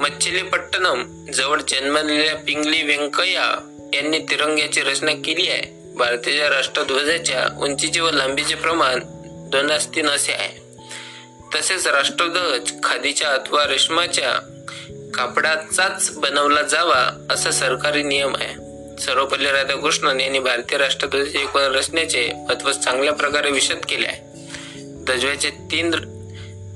मच्छलीपट्टणम 0.00 1.26
जवळ 1.32 1.60
जन्मलेल्या 1.60 2.34
पिंगली 2.34 2.82
व्यंकय्या 2.82 3.74
यांनी 3.94 4.18
तिरंग्याची 4.18 4.80
रचना 4.80 5.12
केली 5.12 5.50
आहे. 5.50 5.77
भारतीय 5.98 6.48
राष्ट्रध्वजाच्या 6.48 7.58
उंचीचे 7.58 8.00
व 8.00 8.10
लांबीचे 8.10 8.54
प्रमाण 8.54 9.00
दोन 9.50 9.72
तीन 9.94 10.08
असे 10.08 10.32
आहे. 10.32 10.60
तसेच 11.54 11.86
राष्ट्रध्वज 11.86 12.72
खादीच्या 12.82 13.30
अथवा 13.30 13.64
रेशमाच्या 13.66 14.32
कापडाचाच 15.14 16.10
बनवला 16.16 16.62
जावा 16.62 17.26
असा 17.30 17.50
सरकारी 17.50 18.02
नियम 18.02 18.36
आहे. 18.36 18.54
सर्वपल्ली 19.02 19.50
राधाकृष्णन 19.50 20.20
यांनी 20.20 20.38
भारतीय 20.38 20.78
राष्ट्रध्वजाचे 20.78 21.38
एकूण 21.38 21.62
रचनेचे 21.62 22.30
महत्त्व 22.34 22.72
चांगल्या 22.72 23.12
प्रकारे 23.12 23.50
विशद 23.50 23.78
केले 23.88 24.06
आहे. 24.06 24.20
ध्वजाचे 25.04 25.50
तीन 25.50 25.90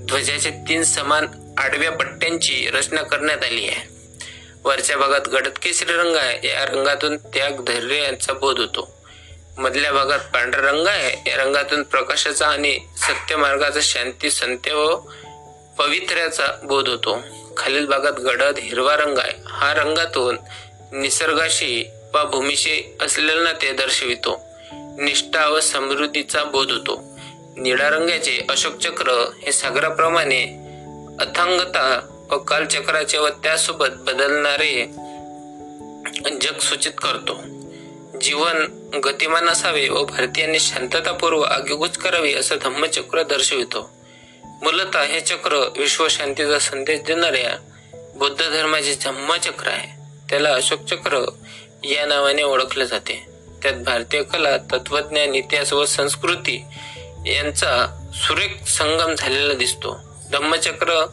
ध्वजाचे 0.07 0.51
तीन 0.51 0.83
समान 0.83 1.27
आडव्या 1.59 1.91
पट्ट्यांची 1.91 2.71
रचना 2.73 3.03
करण्यात 3.03 3.45
आली 3.45 3.69
आहे. 3.69 3.89
वरच्या 4.65 4.97
भागात 4.97 5.29
गडद 5.29 5.53
केसरी 5.63 5.93
रंग 5.93 6.17
आहे. 6.17 6.49
या 6.49 6.65
रंगातून 6.65 7.17
त्याग 7.17 7.65
धैर्य 7.65 8.03
यांचा 8.03 8.33
बोध 8.33 8.59
होतो. 8.59 9.02
मधल्या 9.59 9.93
भागात 9.93 10.19
पांढरा 10.19 10.71
रंग 10.71 10.87
आहे. 10.87 11.31
या 11.31 11.37
रंगातून 11.37 11.83
प्रकाशाचा 11.83 12.47
आणि 12.47 12.79
सत्य 12.97 13.37
मार्गाचा 13.37 13.81
शांती 13.83 14.31
संत्य 14.31 14.75
व 14.75 14.97
पवित्र्याचा 15.79 16.47
बोध 16.63 16.89
होतो. 16.89 17.21
खालील 17.57 17.87
भागात 17.87 18.13
गडद 18.13 18.59
हिरवा 18.59 18.97
रंग 18.97 19.19
आहे. 19.19 19.33
हा 19.47 19.75
रंगातून 19.75 20.39
निसर्गाशी 20.93 21.91
वा 22.15 22.25
भूमीशी 22.25 22.97
असलेलं 23.01 23.45
नाते 23.45 23.73
दर्शवितो. 23.73 24.41
निष्ठा 24.73 25.49
व 25.49 25.61
समृद्धीचा 25.61 26.45
बोध 26.45 26.71
होतो. 26.71 27.03
निळ्या 27.57 27.91
रंगाचे 27.91 28.47
अशोक 28.51 28.73
चक्र 28.73 29.31
हे 29.43 29.53
सागराप्रमाणे 29.53 30.43
अथांगता 31.21 32.01
व 32.31 32.39
कालचक्राचे 32.39 33.19
व 33.19 33.29
त्यासोबत 33.29 33.87
बदलणारे 33.91 34.85
जग 36.43 36.59
सूचित 36.59 36.93
करतो. 37.03 37.62
जीवन 38.23 38.67
गतिमान 39.05 39.49
असावे 39.49 39.89
व 39.89 40.05
भारतीयांनी 40.05 40.61
शांततापूर्व 40.61 41.41
आगेकूच 41.41 41.99
करावी 41.99 42.35
असं 42.35 42.57
धम्मचक्र 42.63 43.23
दर्शवितो. 43.23 43.91
मूलतः 44.45 45.03
हे 45.03 45.21
चक्र 45.21 45.69
विश्वशांतीचा 45.77 46.59
संदेश 46.59 47.01
देणाऱ्या 47.01 47.57
बौद्ध 48.15 48.51
धर्माचे 48.51 48.95
धम्मचक्र 49.05 49.69
आहे. 49.69 50.03
त्याला 50.31 50.55
अशोक 50.55 50.85
चक्र 50.85 51.25
या 51.85 52.07
नावाने 52.07 52.43
ओळखले 52.43 52.87
जाते. 52.87 53.27
त्यात 53.63 53.75
भारतीय 53.75 54.23
कला 54.23 54.57
तत्वज्ञान 54.57 55.35
इतिहास 55.35 55.73
व 55.73 55.85
संस्कृती 55.85 56.65
यांचा 57.27 57.87
सुरेख 58.15 58.69
संगम 58.69 59.15
झालेला 59.15 59.55
दिसतो. 59.55 59.99
धम्मचक्र 60.33 61.07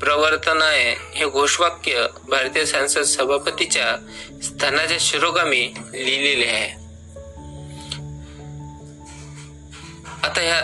प्रवर्तनाय 0.00 0.96
हे 1.14 1.26
घोषवाक्य 1.26 2.06
भारतीय 2.28 2.64
संसद 2.64 3.00
सभापतीच्या 3.00 3.96
स्थानाच्या 4.42 4.96
शिरोगामी 5.00 5.72
लिहिलेले 5.92 6.46
आहे. 6.46 6.70
आता 10.22 10.40
ह्या 10.40 10.62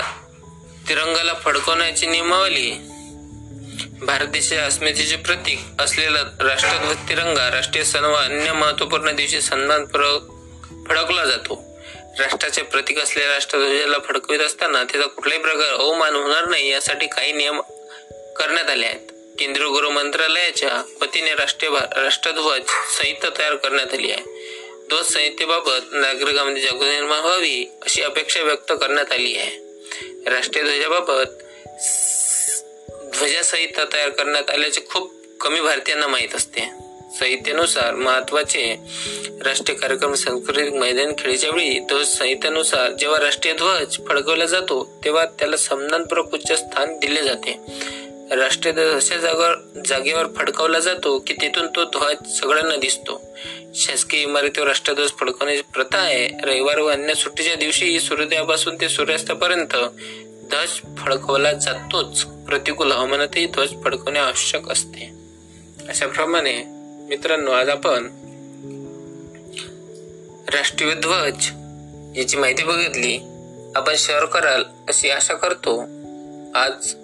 तिरंगाला 0.89 1.35
फडकवण्याची 1.35 2.07
नियमावली. 2.07 2.71
भारत 4.03 4.27
देशाच्या 4.27 4.67
अस्मितेचे 4.67 5.17
प्रतीक 5.17 5.61
असलेला 5.79 6.19
राष्ट्रध्वज 6.41 6.97
तिरंगा 7.09 7.51
राष्ट्रीय 7.51 7.85
सण 7.85 8.05
व 8.05 8.15
अन्य 8.15 8.53
महत्त्वपूर्ण 8.53 9.17
दिवशी 9.17 9.41
सन्मान 9.41 9.85
फडकला 10.89 11.25
जातो. 11.25 11.63
राष्ट्राचे 12.19 12.63
प्रतीक 12.63 12.99
असलेल्या 12.99 13.33
राष्ट्रध्वजाला 13.33 13.99
फडकवित 13.99 14.41
असताना 14.41 14.85
त्याचा 14.85 15.07
कुठलाही 15.07 15.41
प्रकार 15.41 15.75
अवमान 15.75 16.15
होणार 16.15 16.49
नाही 16.49 16.71
यासाठी 16.71 17.07
काही 17.07 17.33
नियम 17.33 17.61
करण्यात 18.37 18.71
आले 18.71 18.87
आहेत. 18.87 19.16
केंद्रीय 19.39 19.69
गृह 19.69 19.91
मंत्रालयाच्या 19.91 20.83
वतीने 21.01 21.35
राष्ट्रीय 21.35 21.71
राष्ट्रध्वज 22.03 22.61
संहिता 22.67 23.29
तयार 23.39 23.55
करण्यात 23.55 23.95
आली 23.95 24.11
आहे. 24.11 24.23
ध्वज 24.89 25.05
संहितेबाबत 25.05 25.93
नागरिकांमध्ये 25.93 26.63
जागृती 26.63 26.91
निर्माण 26.91 27.21
व्हावी 27.21 27.65
अशी 27.83 28.03
अपेक्षा 28.03 28.43
व्यक्त 28.43 28.73
करण्यात 28.73 29.13
आली 29.13 29.37
आहे. 29.37 29.51
राष्ट्रीय 30.27 30.65
ध्वजाबाबत 30.65 31.43
ध्वजासंहिता 33.19 33.85
तयार 33.93 34.09
करण्यात 34.09 34.51
आल्याचे 34.51 34.81
खूप 34.91 35.13
कमी 35.41 35.61
भारतीयांना 35.61 36.07
माहीत 36.07 36.35
असते. 36.35 36.69
संहितेनुसार 37.19 37.95
महत्त्वाचे 37.95 38.77
राष्ट्रीय 39.45 39.79
कार्यक्रम 39.79 40.15
सांस्कृतिक 40.15 40.73
मैदान 40.73 41.13
खेळीच्या 41.19 41.51
वेळी 41.51 41.79
ध्वज 41.79 42.09
संहितेनुसार 42.09 42.91
जेव्हा 42.91 43.21
राष्ट्रीय 43.21 43.55
ध्वज 43.55 43.97
फडकवला 44.09 44.47
जातो 44.47 45.01
तेव्हा 45.05 45.25
त्याला 45.25 45.57
समदानपूर्वक 45.57 46.35
उच्च 46.35 46.53
स्थान 46.53 46.99
दिले 46.99 47.23
जाते. 47.23 47.59
राष्ट्रीय 48.31 48.75
ध्वज 48.75 48.95
अशा 48.95 49.17
जागेवर 49.17 49.83
जागेवर 49.87 50.27
फडकवला 50.37 50.79
जातो 50.79 51.19
की 51.19 51.35
तिथून 51.35 51.67
तो 51.67 51.85
ध्वज 51.85 52.41
सगळ्यांना 52.41 52.77
दिसतो. 52.77 53.37
शासकीय 53.75 54.23
इमारतीवर 54.23 54.67
राष्ट्रध्वज 54.67 55.11
फडकवण्याची 55.21 55.63
प्रथा 55.75 55.99
आहे. 55.99 56.29
रविवार 56.43 56.79
व 56.79 56.87
अन्य 56.87 57.15
सुट्टीच्या 57.15 57.55
दिवशी 57.55 58.01
सूर्योदयापासून 58.01 58.77
ते 58.81 58.89
सूर्यास्तापर्यंत 58.89 59.77
ध्वज 60.49 60.99
फडकवला 60.99 61.53
जातोच. 61.53 62.25
प्रतिकूल 62.25 62.93
हवामानातही 62.93 63.47
ध्वज 63.47 63.69
फडकवणे 63.85 64.19
आवश्यक 64.19 64.69
असते. 64.69 65.11
अशाप्रमाणे 65.89 66.63
मित्रांनो 67.09 67.51
आज 67.51 67.69
आपण 67.69 68.05
राष्ट्रीय 70.49 70.95
ध्वज 70.95 71.51
याची 72.19 72.37
माहिती 72.37 72.63
बघितली. 72.65 73.19
आपण 73.77 73.95
शेअर 73.99 74.25
कराल 74.25 74.63
अशी 74.89 75.11
आशा 75.11 75.35
करतो. 75.35 75.81
आज 76.55 76.95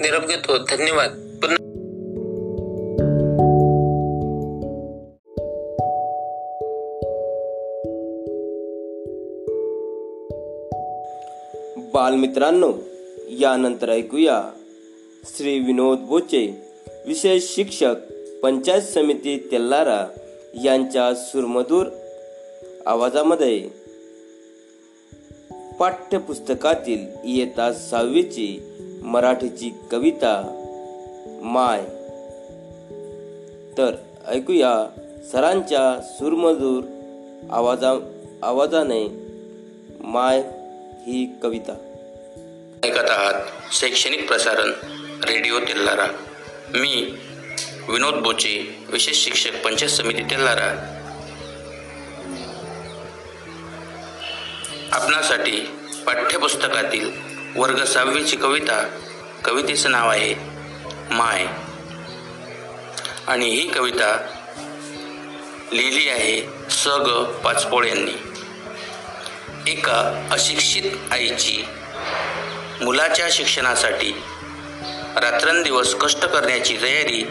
निरोप 0.00 0.28
घेतो. 0.28 0.58
धन्यवाद. 0.58 1.10
पुन्हा 1.42 1.56
बालमित्रांनो 11.94 12.72
यानंतर 13.28 13.88
ऐकूया 13.88 14.52
श्री 15.24 15.58
विनोद 15.58 15.98
बोचे 15.98 16.62
विशेष 17.06 17.54
शिक्षक 17.56 17.94
पंचायत 18.42 18.82
समिती 18.82 19.48
तेल्लारा 19.52 20.06
यांच्या 20.64 21.14
सुरमधूर 21.14 21.86
आवाजामध्ये. 22.86 23.68
पाठ्यपुस्तकातील 25.80 27.06
इयत्ता 27.24 27.72
सहावीची 27.72 28.62
मराठीची 29.02 29.74
कविता 29.90 30.64
माय. 31.42 31.80
तर 33.78 33.94
ऐकूया 34.26 34.88
सरांच्या 35.32 36.02
सुरमधूर 36.02 36.84
आवाजा 37.50 38.12
आवाजाने 38.42 39.06
माय 40.00 40.38
ही 41.06 41.32
कविता. 41.42 41.72
ऐकत 42.84 43.10
आहात 43.10 43.44
शैक्षणिक 43.72 44.28
प्रसारण 44.28 44.72
रेडिओ 45.24 45.58
तेल्लारा 45.58 46.06
मी 46.74 47.18
विनोद 47.88 48.14
बोचे 48.14 48.78
विशेष 48.92 49.24
शिक्षक 49.24 49.64
पंचायत 49.64 49.90
समिती 49.90 50.22
तेल्लारा 50.22 50.94
आपणासाठी 54.92 55.60
पाठ्यपुस्तकातील 56.06 57.37
वर्ग 57.56 57.84
सहावीची 57.84 58.36
कविता 58.36 59.00
कवितेचं 59.44 59.90
नाव 59.90 60.10
आहे 60.10 60.34
माय. 61.10 61.46
आणि 63.26 63.46
ही 63.46 63.68
कविता 63.68 64.16
लिहिली 65.72 66.08
आहे 66.08 66.70
स 66.70 66.86
ग 66.86 67.24
पाचपोळ 67.44 67.86
यांनी. 67.86 68.12
एका 69.70 70.28
अशिक्षित 70.30 71.12
आईची 71.12 71.64
मुलाच्या 72.82 73.28
शिक्षणासाठी 73.32 74.12
रात्रंदिवस 75.16 75.94
कष्ट 75.94 76.24
करण्याची 76.24 76.76
तयारी 76.82 77.26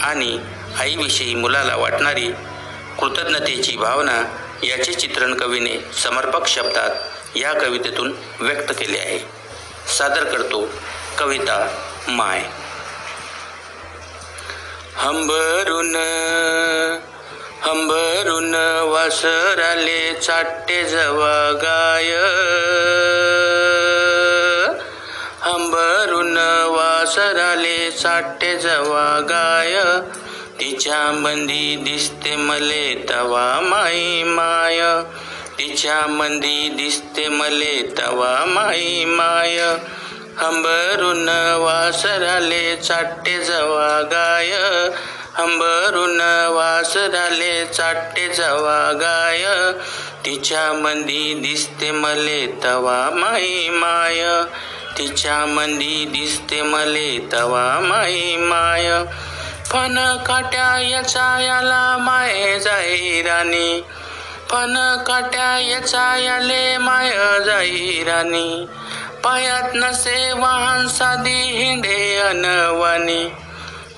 आणि 0.00 0.38
आईविषयी 0.78 1.34
मुलाला 1.34 1.76
वाटणारी 1.76 2.28
कृतज्ञतेची 2.98 3.76
भावना 3.76 4.22
याचे 4.62 4.92
चित्रण 4.92 5.34
कवीने 5.34 5.92
समर्पक 6.02 6.46
शब्दात 6.46 6.90
या 7.36 7.52
कवितेतून 7.52 8.14
व्यक्त 8.40 8.72
केले 8.78 8.98
आहे. 8.98 9.41
सादर 9.92 10.24
करतो 10.24 10.68
कविता 11.18 11.68
माय. 12.08 12.40
हंबरून 14.96 15.96
हंबरून 17.62 18.54
वासराले 18.88 20.14
चाटे 20.14 20.84
जवा 20.84 21.52
गाय. 21.62 22.10
हंबरून 25.50 26.36
वासराले 26.66 27.90
चाटे 27.90 28.56
जवा 28.58 29.20
गाय. 29.20 29.74
तिच्या 30.60 31.12
मंदी 31.12 31.76
दिसते 31.76 32.36
मले 32.36 33.06
तवा 33.10 33.60
माई 33.60 34.22
माय. 34.22 34.80
तिच्या 35.58 36.06
मंदी 36.06 36.68
दिसते 36.68 37.28
मले 37.28 37.94
तवा 37.98 38.44
माई 38.44 39.04
माय. 39.04 39.58
हंबरून 40.38 41.28
वासराले 41.58 42.76
चाटे 42.76 43.44
जवा 43.44 44.02
गाय. 44.02 44.50
हंबरून 45.34 46.20
वासराले 46.56 47.64
चाटे 47.64 48.28
जवा 48.28 48.92
गाय. 48.92 49.46
तिच्या 50.24 50.72
मंदी 50.72 51.34
दिसते 51.34 51.90
मले 51.90 52.46
तवा 52.64 53.10
माई 53.10 53.68
माय. 53.68 54.42
तिच्या 54.98 55.46
मंदी 55.46 56.04
दिसते 56.04 56.62
मले 56.62 57.28
तवा 57.32 57.80
माई 57.80 58.36
माय. 58.36 59.02
फन 59.66 60.16
काट्या 60.26 60.80
याचा 60.80 61.40
याला 61.40 61.96
माय 61.98 62.58
जाई 62.58 63.22
राणी. 63.22 63.82
पण 64.52 64.96
काट्या 64.96 65.58
याचा 65.58 66.16
याले 66.16 66.78
माय 66.78 67.10
जाई 67.44 68.04
राणी. 68.06 68.66
पायात 69.24 69.70
नसे 69.74 70.32
वाहन 70.32 70.88
साधी 70.88 71.42
हिंडे 71.42 72.18
अनवानी. 72.18 73.24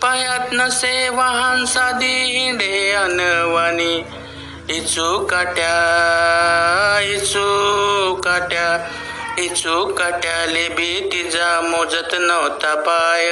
पायात 0.02 0.52
नसे 0.52 1.08
वाहन 1.08 1.64
साधी 1.64 2.38
हिंडे 2.38 2.92
अनवानी. 2.92 4.04
इचू 4.70 5.26
काट्या 5.26 5.74
इचू 7.02 8.14
काट्या 8.14 8.88
इचू 9.38 9.94
काट्याले 9.94 10.68
बी 10.68 11.08
तिचा 11.12 11.60
मोजत 11.60 12.14
नव्हता 12.14 12.74
पाय. 12.74 13.30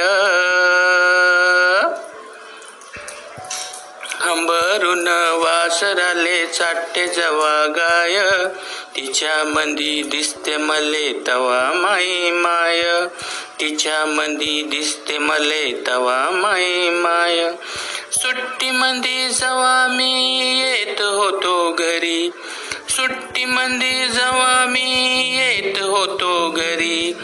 अंबरून 4.23 5.07
वासराले 5.33 6.47
चाटे 6.47 7.07
जवा 7.07 7.65
गाय. 7.75 8.45
तिच्या 8.95 9.43
मंदी 9.43 10.03
दिसते 10.03 10.57
मले 10.57 11.23
तवा 11.27 11.71
माई 11.75 12.31
माय. 12.31 12.83
तिच्या 13.59 14.05
मंदी 14.05 14.63
दिसते 14.63 15.17
मले 15.17 15.83
तवा 15.87 16.29
माई 16.29 16.89
माय. 16.89 17.51
सुट्टी 18.11 18.71
मंदी 18.71 19.29
जवा 19.29 19.87
मी 19.91 20.39
येत 20.59 21.01
होतो 21.01 21.71
घरी. 21.71 22.29
सुट्टी 22.89 23.45
मंदी 23.45 24.05
जवा 24.05 24.65
मी 24.67 25.21
येत 25.37 25.83
होतो 25.83 26.51
घरी. 26.51 27.17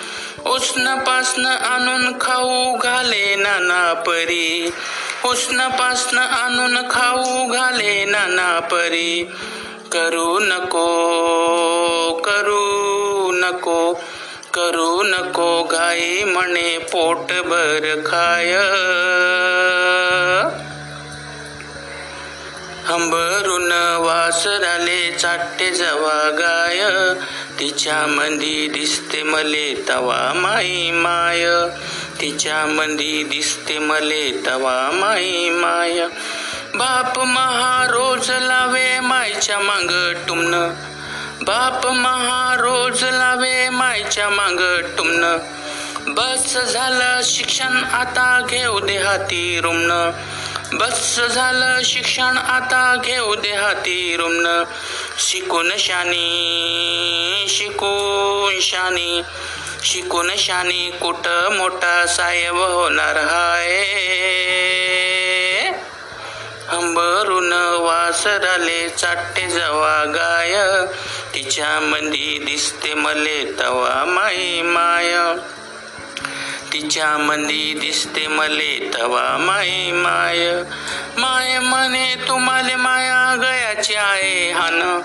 उष्ण 0.45 0.95
पासन 0.95 1.45
आणून 1.45 2.17
खाऊ 2.21 2.77
घाले 2.77 3.35
नाना 3.35 3.93
परी. 3.93 4.69
उष्ण 5.25 5.67
पासन 5.67 6.17
आणून 6.17 6.77
खाऊ 6.89 7.47
घाले 7.47 8.05
नाना 8.05 8.59
परी. 8.59 9.31
करू 9.91 10.39
नको 10.39 10.87
करू 12.25 13.31
नको 13.35 13.93
करू 14.53 15.03
नको 15.03 15.63
घाई 15.63 16.23
म्हणे 16.23 16.77
पोटभर 16.77 17.95
खाय. 18.05 18.53
हंबरून 22.85 23.71
वासराले 23.97 25.11
चाटे 25.11 25.71
जवा 25.71 26.29
गाय. 26.29 27.13
तिच्या 27.59 28.07
मंदी 28.07 28.67
दिसते 28.67 29.23
मले 29.23 29.85
तवा 29.89 30.33
माई 30.35 30.91
माय. 30.91 31.45
तिच्या 32.21 32.65
मंदी 32.65 33.23
दिसते 33.23 33.79
मले 33.79 34.31
तवा 34.45 34.91
माई 34.93 35.49
माया. 35.49 36.07
बाप 36.75 37.19
महा 37.19 37.85
रोज 37.89 38.29
लावे 38.29 38.99
मायच्या 38.99 39.59
मांग 39.59 40.13
टुमन. 40.27 40.73
बाप 41.41 41.87
महा 41.87 42.55
रोज 42.59 43.03
लावे 43.03 43.69
मायच्या 43.69 44.29
मांग 44.29 44.59
टुमन. 44.97 45.37
बस 46.07 46.57
झालं 46.57 47.21
शिक्षण 47.23 47.83
आता 47.83 48.45
घेऊ 48.49 48.79
दे 48.79 48.97
हाती 48.97 49.59
रुमन. 49.63 50.11
बस 50.73 51.19
झालं 51.19 51.83
शिक्षण 51.83 52.37
आता 52.37 52.95
घेऊ 53.05 53.35
दे 53.35 53.51
हाती 53.51 54.15
रुमन. 54.19 54.63
शिकून 55.19 55.71
शानी 55.79 57.45
शिकून 57.49 58.59
शानी. 58.61 59.21
शिकून 59.83 60.31
शानी 60.37 60.91
कुठ 61.01 61.27
मोठा 61.27 62.05
साहेब 62.05 62.57
होणार 62.57 63.17
हाय? 63.17 63.85
हंबरून 66.69 67.53
वासराले 67.79 68.89
चाटे 68.89 69.47
जवा 69.47 70.05
गाय. 70.05 70.85
तिच्या 71.33 71.79
मंदी 71.79 72.43
दिसते 72.45 72.93
मले 72.93 73.45
तवा 73.59 74.05
माई 74.05 74.61
माय. 74.61 75.15
तिच्या 76.73 77.17
मंदी 77.17 77.73
दिसते 77.81 78.27
मले 78.27 78.91
तवा 78.93 79.37
माई 79.37 79.91
माय. 79.91 80.63
माय 81.17 81.59
म्हणे 81.59 82.15
तुम्हाला 82.27 82.77
माया 82.77 83.35
गयाची 83.41 83.95
आहे 83.95 84.51
हान. 84.51 85.01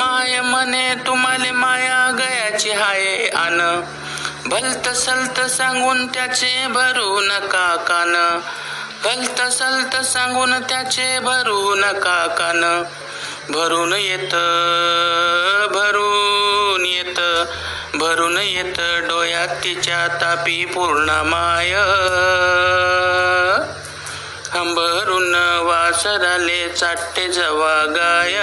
माय 0.00 0.40
म्हणे 0.40 0.94
तुम्हाला 1.06 1.52
माया 1.52 2.10
गयाची 2.18 2.70
हाय 2.70 3.28
आन. 3.28 3.80
भलत 4.46 4.88
सलत 4.88 5.40
सांगून 5.40 6.06
त्याचे 6.06 6.66
भरू 6.66 7.20
नका 7.20 7.76
कान. 7.76 8.38
भलत 9.04 9.40
सलत 9.52 9.96
सांगून 10.04 10.54
त्याचे 10.62 11.18
भरू 11.18 11.74
नका 11.74 12.26
कान. 12.26 12.82
भरून 13.50 13.92
येत 13.92 14.34
भरून 15.72 16.86
येत 16.86 17.20
भरून 17.94 18.38
येत 18.38 18.80
डोळ्यात 19.08 19.48
तिच्या 19.48 20.06
तापी 20.20 20.64
पूर्ण 20.64 21.10
माय. 21.10 21.70
खांबरून 24.52 25.34
वासराले 25.66 26.68
चाटते 26.68 27.28
जवा 27.28 27.84
गाय. 27.86 28.38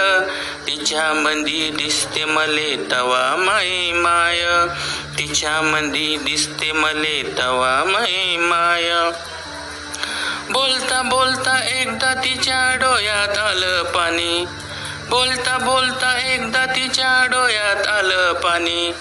तिच्या 0.68 1.14
मंदी 1.14 1.70
दिसते 1.70 2.26
मले 2.26 2.76
तवा 2.92 3.36
माई 3.36 3.92
माय. 3.92 4.44
तिच्या 5.18 5.62
मंदी 5.62 6.18
दिसते 6.18 6.72
मले 6.72 7.36
तवा 7.38 7.84
माई 7.84 8.38
माय. 8.38 8.92
बोलता 10.50 11.02
बोलता 11.02 11.60
एकदा 11.82 12.14
तिच्या 12.14 12.76
डोळ्यात 12.76 13.38
आलं 13.38 13.84
पाणी. 13.84 14.46
बोलता 15.10 15.58
बोलता 15.58 16.34
एकदा 16.34 16.66
तिच्या 16.66 17.26
डोळ्यात 17.26 17.88
आलं 17.88 18.34
पाणी. 18.34 18.92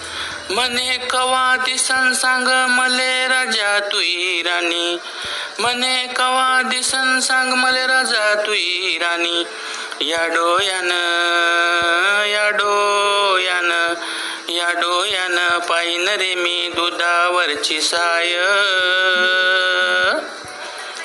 मने 0.51 0.97
कवा 0.97 1.55
दिसन 1.65 2.13
सांग 2.13 2.47
मले 2.69 3.27
राजा 3.27 3.79
तुई 3.79 4.41
राणी. 4.45 4.97
मने 5.59 6.07
कवा 6.07 6.61
दिसन 6.61 7.19
सांग 7.19 7.53
मले 7.53 7.87
राजा 7.87 8.35
तुई 8.35 8.97
राणी. 9.01 9.43
या 10.01 10.27
डोयान 10.27 10.91
या 12.31 12.49
डोयान 12.49 13.93
या 14.49 14.71
डोयान 14.71 15.59
पाहिन 15.59 16.07
रे 16.07 16.35
मी 16.35 16.71
दुधावरची 16.75 17.81
साय. 17.81 18.33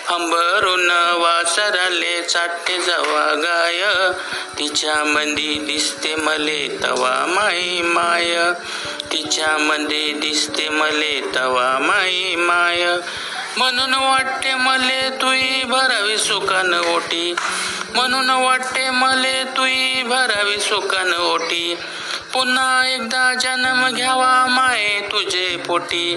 अंबरून 0.09 0.91
वासराले 0.91 2.23
चाटे 2.23 2.79
जवा 2.79 3.35
गाय. 3.35 3.83
तिच्या 4.59 5.05
मंदी 5.05 5.55
दिसते 5.55 6.15
मले 6.15 6.79
तवा 6.83 7.27
माई 7.27 7.81
माय. 7.83 8.37
तिच्या 9.13 9.59
मंदी 9.59 10.13
दिसते 10.13 10.69
मले 10.69 11.33
तवा 11.35 11.79
माई 11.79 12.35
माय. 12.35 12.87
म्हणून 13.57 13.95
वाटते 13.95 14.55
मले 14.55 15.11
तुई 15.11 15.63
भरावी 15.63 16.19
सुकान 16.19 16.75
ओटी. 16.75 17.35
म्हणून 17.95 18.31
वाटते 18.31 18.91
मले 18.91 19.45
तुई 19.45 20.03
भरावी 20.03 20.59
सुकान 20.59 21.15
ओटी. 21.15 21.75
पुन्हा 22.33 22.89
एकदा 22.89 23.35
जन्म 23.35 23.89
घ्यावा 23.89 24.47
माये 24.47 25.09
तुझे 25.13 25.57
पोटी. 25.57 26.17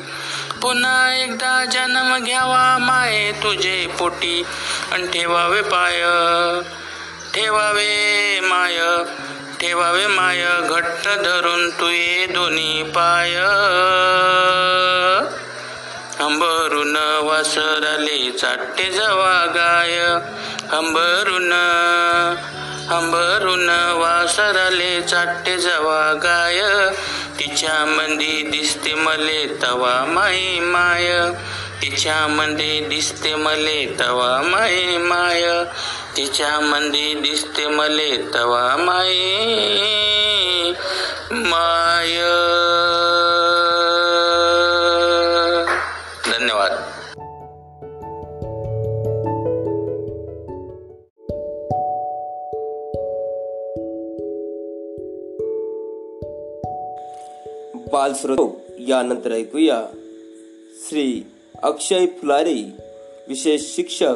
पुन्हा 0.66 1.16
एकदा 1.16 1.66
जन्म 1.66 2.18
घ्यावा 2.18 2.78
माये 2.78 3.32
तुझे 3.32 3.88
पोटी. 3.99 4.43
आणि 4.91 5.07
ठेवावे 5.07 5.61
पाय. 5.61 6.01
ठेवावे 7.34 8.39
माय. 8.39 8.80
ठेवावे 9.59 10.07
माय. 10.07 10.45
घट्ट 10.70 11.07
धरून 11.07 11.70
तुये 11.70 12.26
दोन्ही 12.26 12.84
पाय. 12.84 13.36
अंबरून 16.24 16.95
वासराले 17.22 18.32
चाटे 18.32 18.91
जवा 18.91 19.45
गाय. 19.45 19.99
अंबरून 20.78 21.51
अंबरून 22.89 23.69
वासराले 23.69 25.01
चाटे 25.01 25.57
जवा 25.57 26.13
गाय. 26.13 26.61
तिच्या 27.39 27.86
मंदी 27.86 28.41
दिसते 28.41 28.93
मले 28.93 29.57
तवा 29.61 30.05
माई 30.05 30.59
माय. 30.59 31.31
तिच्या 31.81 32.27
मंदी 32.27 32.79
दिसते 32.79 33.36
मले 33.36 33.95
तवा 33.99 34.41
माई 34.41 34.97
माय. 34.97 35.63
तिच्या 36.17 36.59
मंदी 36.59 37.13
दिसते 37.13 37.67
मले 37.67 38.17
तवा 38.33 38.75
माई 38.77 39.33
माय. 41.31 42.21
बालस्रोत 57.91 58.39
हो, 58.39 58.61
यानंतर 58.79 59.31
ऐकूया. 59.31 59.88
श्री 60.89 61.21
अक्षय 61.63 62.05
फुलारी 62.05 62.71
विशेष 63.27 63.75
शिक्षक 63.75 64.15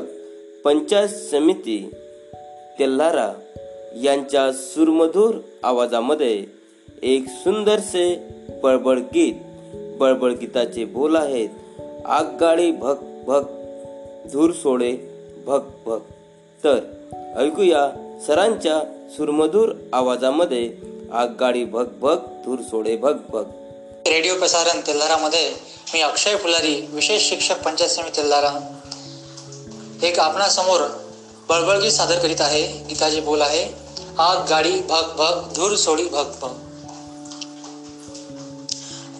पंचायत 0.63 1.09
समिती 1.09 1.91
तेल्हारा 2.80 3.34
यांच्या 4.03 4.51
सुरमधूर 4.53 5.36
आवाजामध्ये 5.63 6.45
एक 7.03 7.28
सुंदरसे 7.28 8.28
बळबळ 8.63 8.97
गीत 8.97 9.34
बळबळ 9.99 10.32
गीताचे 10.32 10.86
बोल 10.86 11.15
आहेत. 11.15 11.49
आगगाडी 12.05 12.72
भक 12.72 12.97
भक 13.28 13.43
धूर 14.34 14.51
सोडे 14.51 14.97
भक 15.45 15.61
भक. 15.86 16.01
तर 16.63 16.80
ऐकूया 17.38 17.91
सरांच्या 18.28 19.07
सुरमधूर 19.09 19.72
आवाजामध्ये 19.93 20.89
आगगाडी 21.12 21.64
भग 21.66 21.93
भग 22.01 22.26
धूर 22.45 22.60
सोडे 22.62 22.95
भग 22.97 23.22
भग 23.30 24.07
रेडिओ 24.07 24.38
प्रसारण 24.39 24.80
तेल्हारामध्ये 24.88 25.49
मी 25.93 26.01
अक्षय 26.01 26.36
फुलारी 26.38 26.76
विशेष 26.89 27.30
शिक्षक 27.30 27.64
पंचायत 27.64 27.89
समिती 27.89 28.16
तेल्हारा 28.18 28.51
एक 30.03 30.20
आपणासमोर 30.20 30.82
बळबळगीत 31.49 31.91
सादर 31.91 32.20
करीत 32.20 32.41
आहे 32.41 32.62
गीताजी 32.89 33.22
बोल 33.22 33.41
आहे 33.41 33.64
आग 34.20 34.45
गाडी 34.49 34.80
भग 34.89 35.16
भग 35.18 35.53
धूर 35.55 35.76
सोडी 35.76 36.05
भग 36.05 36.32
भग 36.41 36.68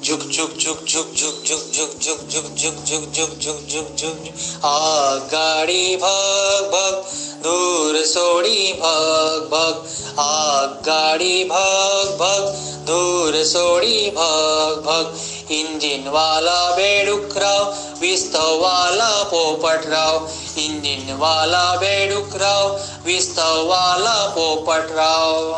झुक 0.10 0.22
झुक 0.22 0.52
झुक 0.60 0.78
झुक 0.86 1.08
झुक 1.16 1.44
झुक 1.46 1.66
झुक 1.74 1.92
झुक 2.02 2.22
झुक 2.30 2.46
झुक 2.58 2.86
झुक 2.86 3.04
झुक 3.16 3.34
झुक 3.40 3.42
झुक 3.42 3.68
झुक 3.70 3.90
झुक 3.98 4.66
आग 4.66 5.28
गाडी 5.32 5.96
भग 5.96 6.70
भग 6.72 7.02
धूर 7.44 8.02
सोडी 8.06 8.72
भग 8.74 9.48
भग 9.52 10.20
आग 10.20 10.74
गाडी 10.86 11.44
भग 11.44 12.16
भग 12.20 12.48
धूर 12.88 13.42
सोडी 13.44 14.10
भग 14.16 14.82
भग 14.86 15.52
इंजिन 15.52 16.08
वाला 16.08 16.60
बेडुकराव 16.76 17.64
विस्तवाला 18.02 19.12
पोपटराव 19.24 20.28
इंजिन 20.58 21.14
वाला 21.20 21.64
बेडुकराव 21.76 22.76
विस्तवाला 23.06 24.16
पोपटराव 24.36 25.54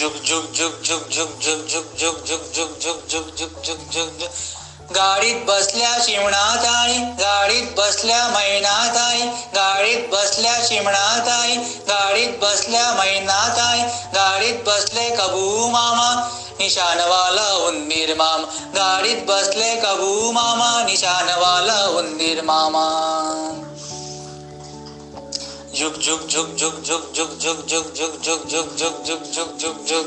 झुक 0.00 0.14
झुक 0.16 0.44
झुक 0.56 0.82
झुक 0.82 1.08
झुक 1.12 1.32
झुक 1.40 1.64
झुक 1.70 1.96
झुक 1.98 2.24
झुक 2.26 2.44
झुक 2.54 2.70
झुक 2.82 3.00
झुक 3.10 3.26
झुक 3.38 3.64
झुक 3.64 3.80
झुक 3.92 4.18
झुक 4.18 4.30
गाडीत 4.94 5.42
बसल्या 5.46 5.92
शिमणात 6.04 6.64
आई 6.66 6.96
गाडीत 7.18 7.66
बसल्या 7.76 8.22
मैनात 8.28 8.96
आई 8.96 9.26
गाडीत 9.54 10.08
बसल्या 10.12 10.54
शिमणात 10.68 11.28
आई 11.28 11.56
गाडीत 11.88 12.38
बसल्या 12.42 12.90
मैनात 12.92 13.58
आई 13.58 13.82
गाडीत 14.14 14.64
बसले 14.66 15.08
कबू 15.16 15.68
मामा 15.68 16.10
निशानवाला 16.60 17.50
उंदीर 17.66 18.14
मामा 18.14 18.68
गाडीत 18.74 19.24
बसले 19.28 19.74
कबू 19.84 20.30
मामा 20.32 20.72
निशानवाला 20.86 21.84
उंदीर 21.98 22.42
मामा 22.42 22.88
झुक 25.78 25.96
झुक 26.04 26.20
झुक 26.30 26.46
झुक 26.58 26.78
झुक 26.86 27.04
झुक 27.14 27.30
झुक 27.42 27.60
झुक 27.68 27.94
झुक 27.96 28.16
झुक 28.24 28.46
झुक 28.50 28.74
झुक 28.78 29.04
झुक 29.06 29.22
झुक 29.34 29.56
झुक 29.60 29.86
झुक 29.88 30.06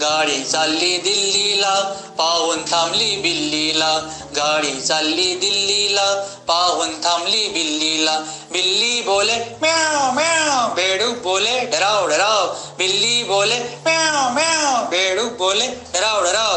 गाडी 0.00 0.42
चालली 0.44 0.96
दिल्लीला 1.04 1.74
पाहून 2.18 2.62
थांबली 2.70 3.16
बिल्लीला 3.22 3.90
गाडी 4.36 4.80
चालली 4.80 5.34
दिल्लीला 5.40 6.06
पाहून 6.48 6.94
थांबली 7.04 7.46
बिल्लीला 7.54 8.18
बिल्ली 8.52 9.00
बोले 9.06 9.36
म्याव 9.60 10.10
म्याव 10.14 10.74
बेडूक 10.74 11.16
बोले 11.22 11.58
डराव 11.72 12.06
डराव 12.08 12.46
बिल्ली 12.78 13.22
बोले 13.24 13.58
म्याव 13.84 14.32
म्याव 14.34 14.84
बेडूक 14.90 15.32
बोले 15.38 15.66
डराव 15.94 16.22
डराव 16.24 16.49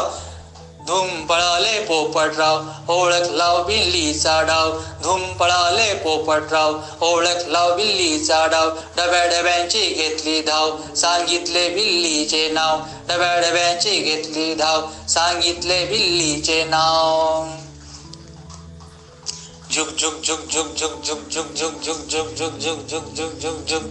धूम 0.87 1.25
पळाले 1.25 1.79
पोपटराव 1.79 2.91
ओळख 2.93 3.29
लाव 3.31 3.63
बिल्लीचा 3.63 4.41
डाव 4.41 4.71
धूम 5.03 5.21
पळाले 5.33 5.93
पोपटराव 5.95 6.73
ओळख 7.01 7.47
लाव 7.47 7.75
बिल्लीचा 7.75 8.45
डाव 8.47 8.69
डब्या 8.97 9.23
डब्यांची 9.25 9.85
घेतली 9.87 10.41
धाव 10.41 10.75
सांगितले 10.95 11.67
बिल्लीचे 11.69 12.47
नाव 12.49 12.79
डब्या 13.09 13.35
डब्यांची 13.39 13.99
घेतली 13.99 14.53
धाव 14.55 14.87
सांगितले 15.09 15.83
बिल्लीचे 15.85 16.63
नाव 16.63 17.47
झुक 19.73 19.89
झुक 19.89 20.21
झुक 20.23 20.51
झुक 20.51 20.77
झुक 20.77 21.03
झुक 21.03 21.31
झुक 21.31 21.53
झुक 21.53 21.77
झुक 21.79 22.09
झुक 22.09 22.35
झुक 22.37 22.57
झुक 22.57 22.87
झुक 22.89 23.13
झुक 23.13 23.39
झुक 23.41 23.67
झुक 23.69 23.83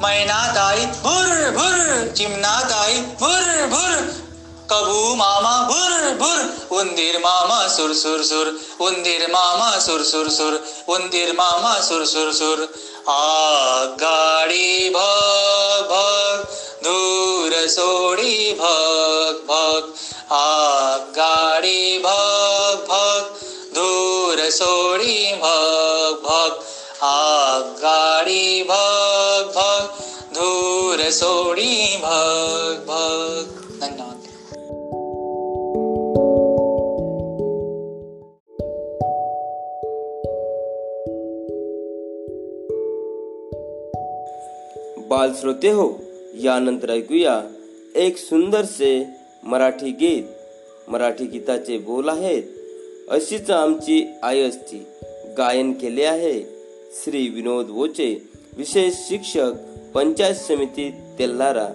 मैना 0.00 0.34
आई 0.60 0.84
भुर 1.02 1.50
भुर 1.50 2.06
चिमना 2.16 2.56
आई 2.74 3.00
भुर 3.20 3.66
भुर 3.66 4.26
कबू 4.70 5.14
मामा 5.16 5.52
भुर 5.68 5.92
भुर 6.20 6.78
उंदीर 6.78 7.18
मामा 7.18 7.56
सुर 7.74 7.92
सुर 8.00 8.22
सुर 8.30 8.46
उंदीर 8.86 9.26
मामा 9.32 9.70
सुर 9.86 10.02
सुर 10.10 10.28
सुर 10.30 10.54
उंदीर 10.94 11.32
मामा 11.38 11.72
सुर 11.88 12.04
सुर 12.06 12.32
सुर 12.40 12.62
आ 13.08 13.84
गाडी 14.02 14.88
भग 14.96 15.92
भग 15.92 16.44
दूर 16.86 17.56
सोडी 17.76 18.52
भग 18.60 19.40
भग 19.50 19.92
आ 20.32 20.96
गाडी 21.18 21.98
भग 22.06 22.84
भग 22.90 23.38
दूर 23.74 24.48
सोडी 24.58 25.16
भग 25.44 26.20
भग 26.26 26.60
आ 27.04 27.58
गाडी 27.84 28.62
भग 28.70 29.52
भग 29.56 30.04
दूर 30.38 31.10
सोडी 31.20 31.96
भग 32.04 32.84
भग 32.90 33.57
बाल 45.08 45.32
श्रोते 45.40 45.68
हो 45.68 45.86
यानंतर 46.34 46.90
ऐकूया 46.90 47.34
एक 47.96 48.16
सुंदरसे 48.16 48.90
मराठी 49.44 49.90
गीत. 49.90 50.24
मराठी 50.88 51.26
गीताचे 51.26 51.78
बोल 51.78 52.08
आहेत 52.08 52.42
अशीच 53.08 53.50
आमची 53.50 54.02
आई 54.22 54.42
असती. 54.42 54.84
गायन 55.38 55.72
केले 55.72 56.04
आहे 56.04 56.40
श्री 56.94 57.28
विनोद 57.28 57.70
वोचे 57.70 58.22
विशेष 58.56 58.94
शिक्षक 59.08 59.52
पंचायत 59.94 60.34
समिती 60.34 60.90
तेल्हारा. 61.18 61.68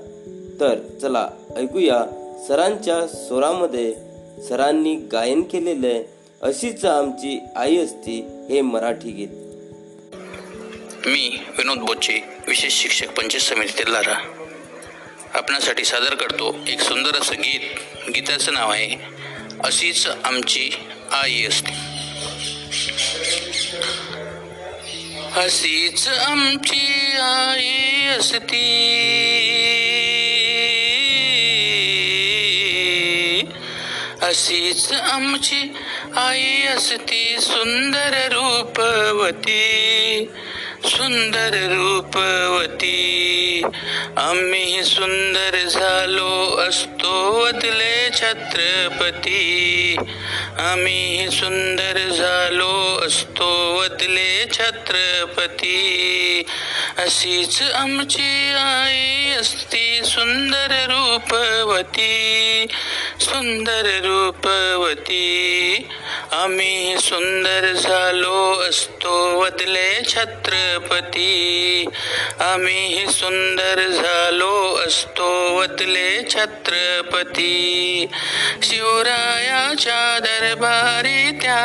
तर 0.60 0.80
चला 1.02 1.28
ऐकूया 1.58 2.06
सरांच्या 2.48 3.06
स्वरामध्ये 3.08 3.94
सरांनी 4.50 4.96
गायन 4.96 5.42
केलेले 5.42 6.04
अशीच 6.42 6.86
आमची 6.86 7.40
आई 7.56 7.78
असती 7.78 8.20
हे 8.50 8.62
मराठी 8.62 9.12
गीत. 9.12 9.43
मी 11.06 11.38
विनोद 11.58 11.78
बोचे 11.78 12.20
विशेष 12.48 12.74
शिक्षक 12.74 13.08
पंचायत 13.08 13.42
समिती 13.42 13.78
तेलारा 13.78 14.16
आपणासाठी 15.34 15.84
सादर 15.84 16.16
करतो 16.16 16.56
एक 16.68 16.82
सुंदर 16.82 17.16
असं 17.16 17.36
गीत. 17.36 17.70
गीताचं 18.10 18.54
नाव 18.54 18.72
आहे 18.72 18.96
अशीच 19.64 20.08
आमची 20.24 20.70
आई 21.12 21.44
असते. 21.44 21.72
अशीच 25.36 26.08
आमची 26.08 27.12
आई 27.22 28.08
असती. 28.08 28.70
अशीच 34.22 34.92
आमची 34.92 35.62
आई 36.16 36.62
असती 36.68 37.36
सुंदर 37.40 38.28
रूपवती. 38.32 40.26
सुंदर 40.86 41.50
रूपवती. 41.54 43.62
आम्ही 44.18 44.84
सुंदर 44.84 45.68
झालो 45.68 46.66
असतो 46.70 47.46
वदले 47.46 48.10
छत्रपती. 48.16 49.96
आम्ही 50.58 51.32
सुंदर 51.32 52.10
झालो 52.10 53.04
असतो 53.08 53.76
वदले 53.76 54.46
छत्रपती. 54.54 56.44
अशीच 56.98 57.62
आमची 57.62 58.54
आई 58.58 59.40
असती 59.40 60.02
सुंदर 60.06 60.72
रूपवती. 60.72 62.66
सुंदर 63.20 63.86
रूपवती. 63.86 65.88
आम्ही 66.32 66.98
सुंदर 66.98 67.74
झालो 67.74 68.70
असतो 68.70 69.40
वदले 69.40 70.02
छत्रपती 70.08 70.73
आम्ही 72.40 73.06
सुंदर 73.08 73.88
झालो 73.88 74.80
असतो 74.88 75.58
वतले 75.58 76.30
छत्रपती. 76.30 78.06
शिवरायाच्या 78.64 80.20
दरबारी 80.20 81.32
त्या. 81.32 81.60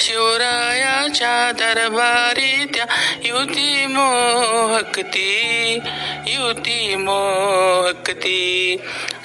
शिवरायाच्या 0.00 1.52
दरबारी 1.52 2.64
त्या. 2.74 2.86
युती 3.22 3.86
मोहकती 3.86 5.78
युती 6.26 6.94
मोहकती. 6.94 8.76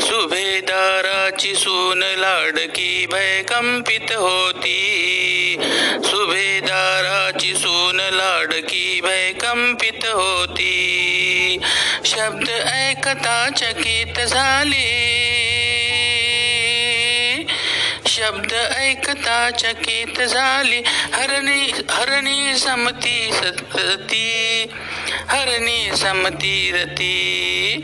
सुभेदाराची 0.05 1.55
सून 1.55 2.03
लाडकी 2.03 3.05
भयकंपित 3.11 4.11
होती. 4.11 4.71
सुभेदाराची 6.03 7.53
सून 7.53 7.99
लाडकी 7.99 9.01
भयकंपित 9.01 10.05
होती. 10.05 11.57
शब्द 12.05 12.49
ऐकता 12.49 13.49
चकित 13.57 14.19
झाली. 14.19 15.05
शब्द 18.07 18.53
ऐकता 18.53 19.49
चकित 19.49 20.21
झाली. 20.21 20.81
हरणी 20.85 21.71
हरणी 21.89 22.57
समती 22.57 23.29
सतती 23.33 24.65
हरणी 25.27 25.95
समती 25.97 26.71
रती. 26.71 27.83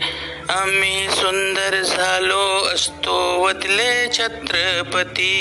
आम्ही 0.52 1.10
सुंदर 1.10 1.82
झालो 1.82 2.70
असतो 2.74 3.44
वदले 3.44 4.08
छत्रपती. 4.14 5.32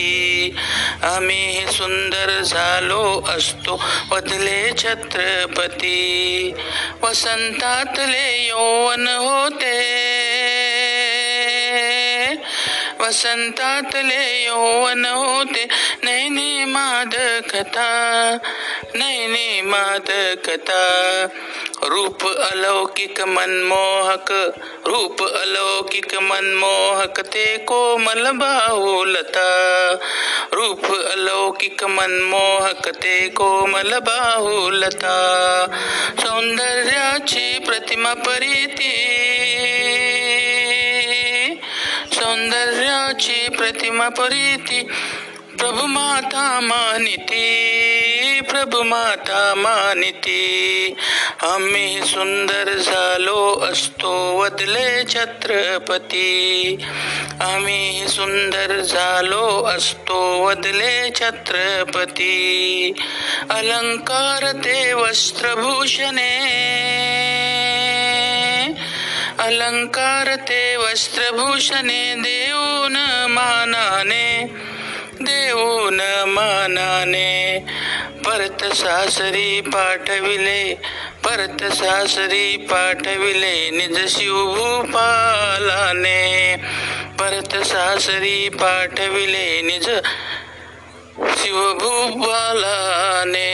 आम्ही 1.02 1.66
सुंदर 1.72 2.42
झालो 2.42 3.24
असतो 3.28 3.84
वदले 4.10 4.72
छत्रपती. 4.78 6.52
वसंतातले 7.02 8.46
यौवन 8.46 9.08
होते. 9.08 9.76
वसंतातले 13.00 14.44
यौवन 14.44 15.04
होते. 15.04 15.66
नैनी 16.02 16.64
मादकता 16.64 18.36
नैनी 18.94 19.60
मादकता 19.60 21.26
रूप 21.84 22.26
अलौकिक 22.26 23.20
मनमोहक 23.20 24.32
रूप 24.86 25.22
अलौकिक 25.22 26.14
मनमोहक 26.14 27.20
ते 27.20 27.56
कोमल 27.58 28.30
बाहुलता। 28.32 29.46
रूप 30.52 30.84
अलौकिक 30.84 31.84
मनमोहक 31.84 32.88
ते 32.88 33.28
कोमल 33.28 33.98
बाहुलता। 33.98 35.16
सौंदर्याची 36.20 37.58
प्रतिमा 37.58 38.14
परिती। 38.14 38.92
सौंदर्याची 42.14 43.48
प्रतिमा 43.48 44.08
परिती। 44.08 44.88
प्रभु 45.60 45.86
माता 45.86 46.60
मानिती 46.62 48.40
प्रभु 48.50 48.82
माता 48.82 49.54
मानिती 49.56 50.94
आम्ही 51.42 52.00
सुंदर 52.00 52.74
झालो 52.78 53.60
असतो 53.72 54.38
वदले 54.38 55.04
छत्रपती. 55.04 56.76
आम्ही 57.40 58.08
सुंदर 58.08 58.80
झालो 58.80 59.64
असतो 59.64 60.46
वदले 60.46 61.10
छत्रपती. 61.10 62.92
अलंकार 63.50 64.52
ते 64.52 64.92
वस्त्रभूषणे 64.92 66.36
अलंकार 69.38 70.34
ते 70.34 70.76
वस्त्रभूषणे 70.76 72.14
देऊन 72.14 72.96
मानाने 73.30 74.69
देऊन 75.20 76.24
मानाने. 76.26 77.64
परत 78.24 78.74
सासरी 78.74 79.60
पाठविले 79.60 80.82
परत 81.24 81.72
सासरी 81.72 82.56
पाठविले 82.56 83.70
निज 83.70 84.18
शिवभूपालाने. 84.18 86.56
परत 87.18 87.66
सासरी 87.66 88.48
पाठविले 88.48 89.60
निज 89.60 89.90
शिवभूपालाने. 91.42 93.50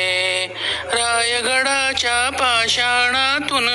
रायगडाच्या 0.92 2.30
पाषाणातून 2.30 3.68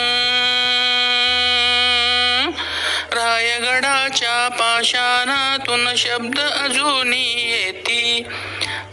रायगडाच्या 3.14 4.50
पाषाणा 4.60 5.41
पाषाणातून 5.72 5.96
शब्द 5.96 6.40
अजूनी 6.40 7.52
येती. 7.52 8.24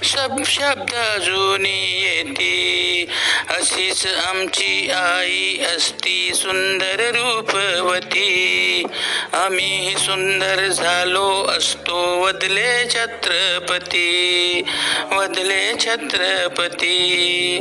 सब 0.04 0.42
शब्द 0.46 0.94
अजूनी 0.94 2.00
येती. 2.02 3.04
अशीच 3.48 4.06
आमची 4.06 4.90
आई 4.90 5.58
असती 5.76 6.32
सुंदर 6.34 7.10
रूपवती. 7.14 8.82
आम्ही 9.32 9.94
सुंदर 9.98 10.66
झालो 10.66 11.46
असतो 11.58 12.22
वदले 12.22 12.88
छत्रपती. 12.90 14.62
वदले 15.12 15.72
छत्रपती. 15.80 17.60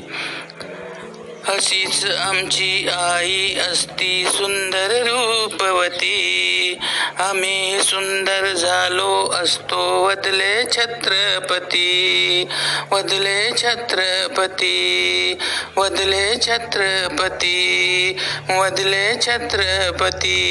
अशीच 1.48 2.06
आमची 2.06 2.88
आई 2.88 3.56
असती 3.72 4.26
सुंदर 4.26 4.88
रूपवती. 4.92 6.78
आम्ही 7.18 7.84
सुंदर 7.84 8.54
झालो 8.54 9.32
असतो 9.32 10.08
वदले 10.08 10.64
छत्रपती. 10.72 12.44
वदले 12.92 13.52
छत्रपती. 13.58 15.34
वदले 15.78 16.36
छत्रपती. 16.42 18.18
वदले 18.50 19.16
छत्रपती. 19.22 20.44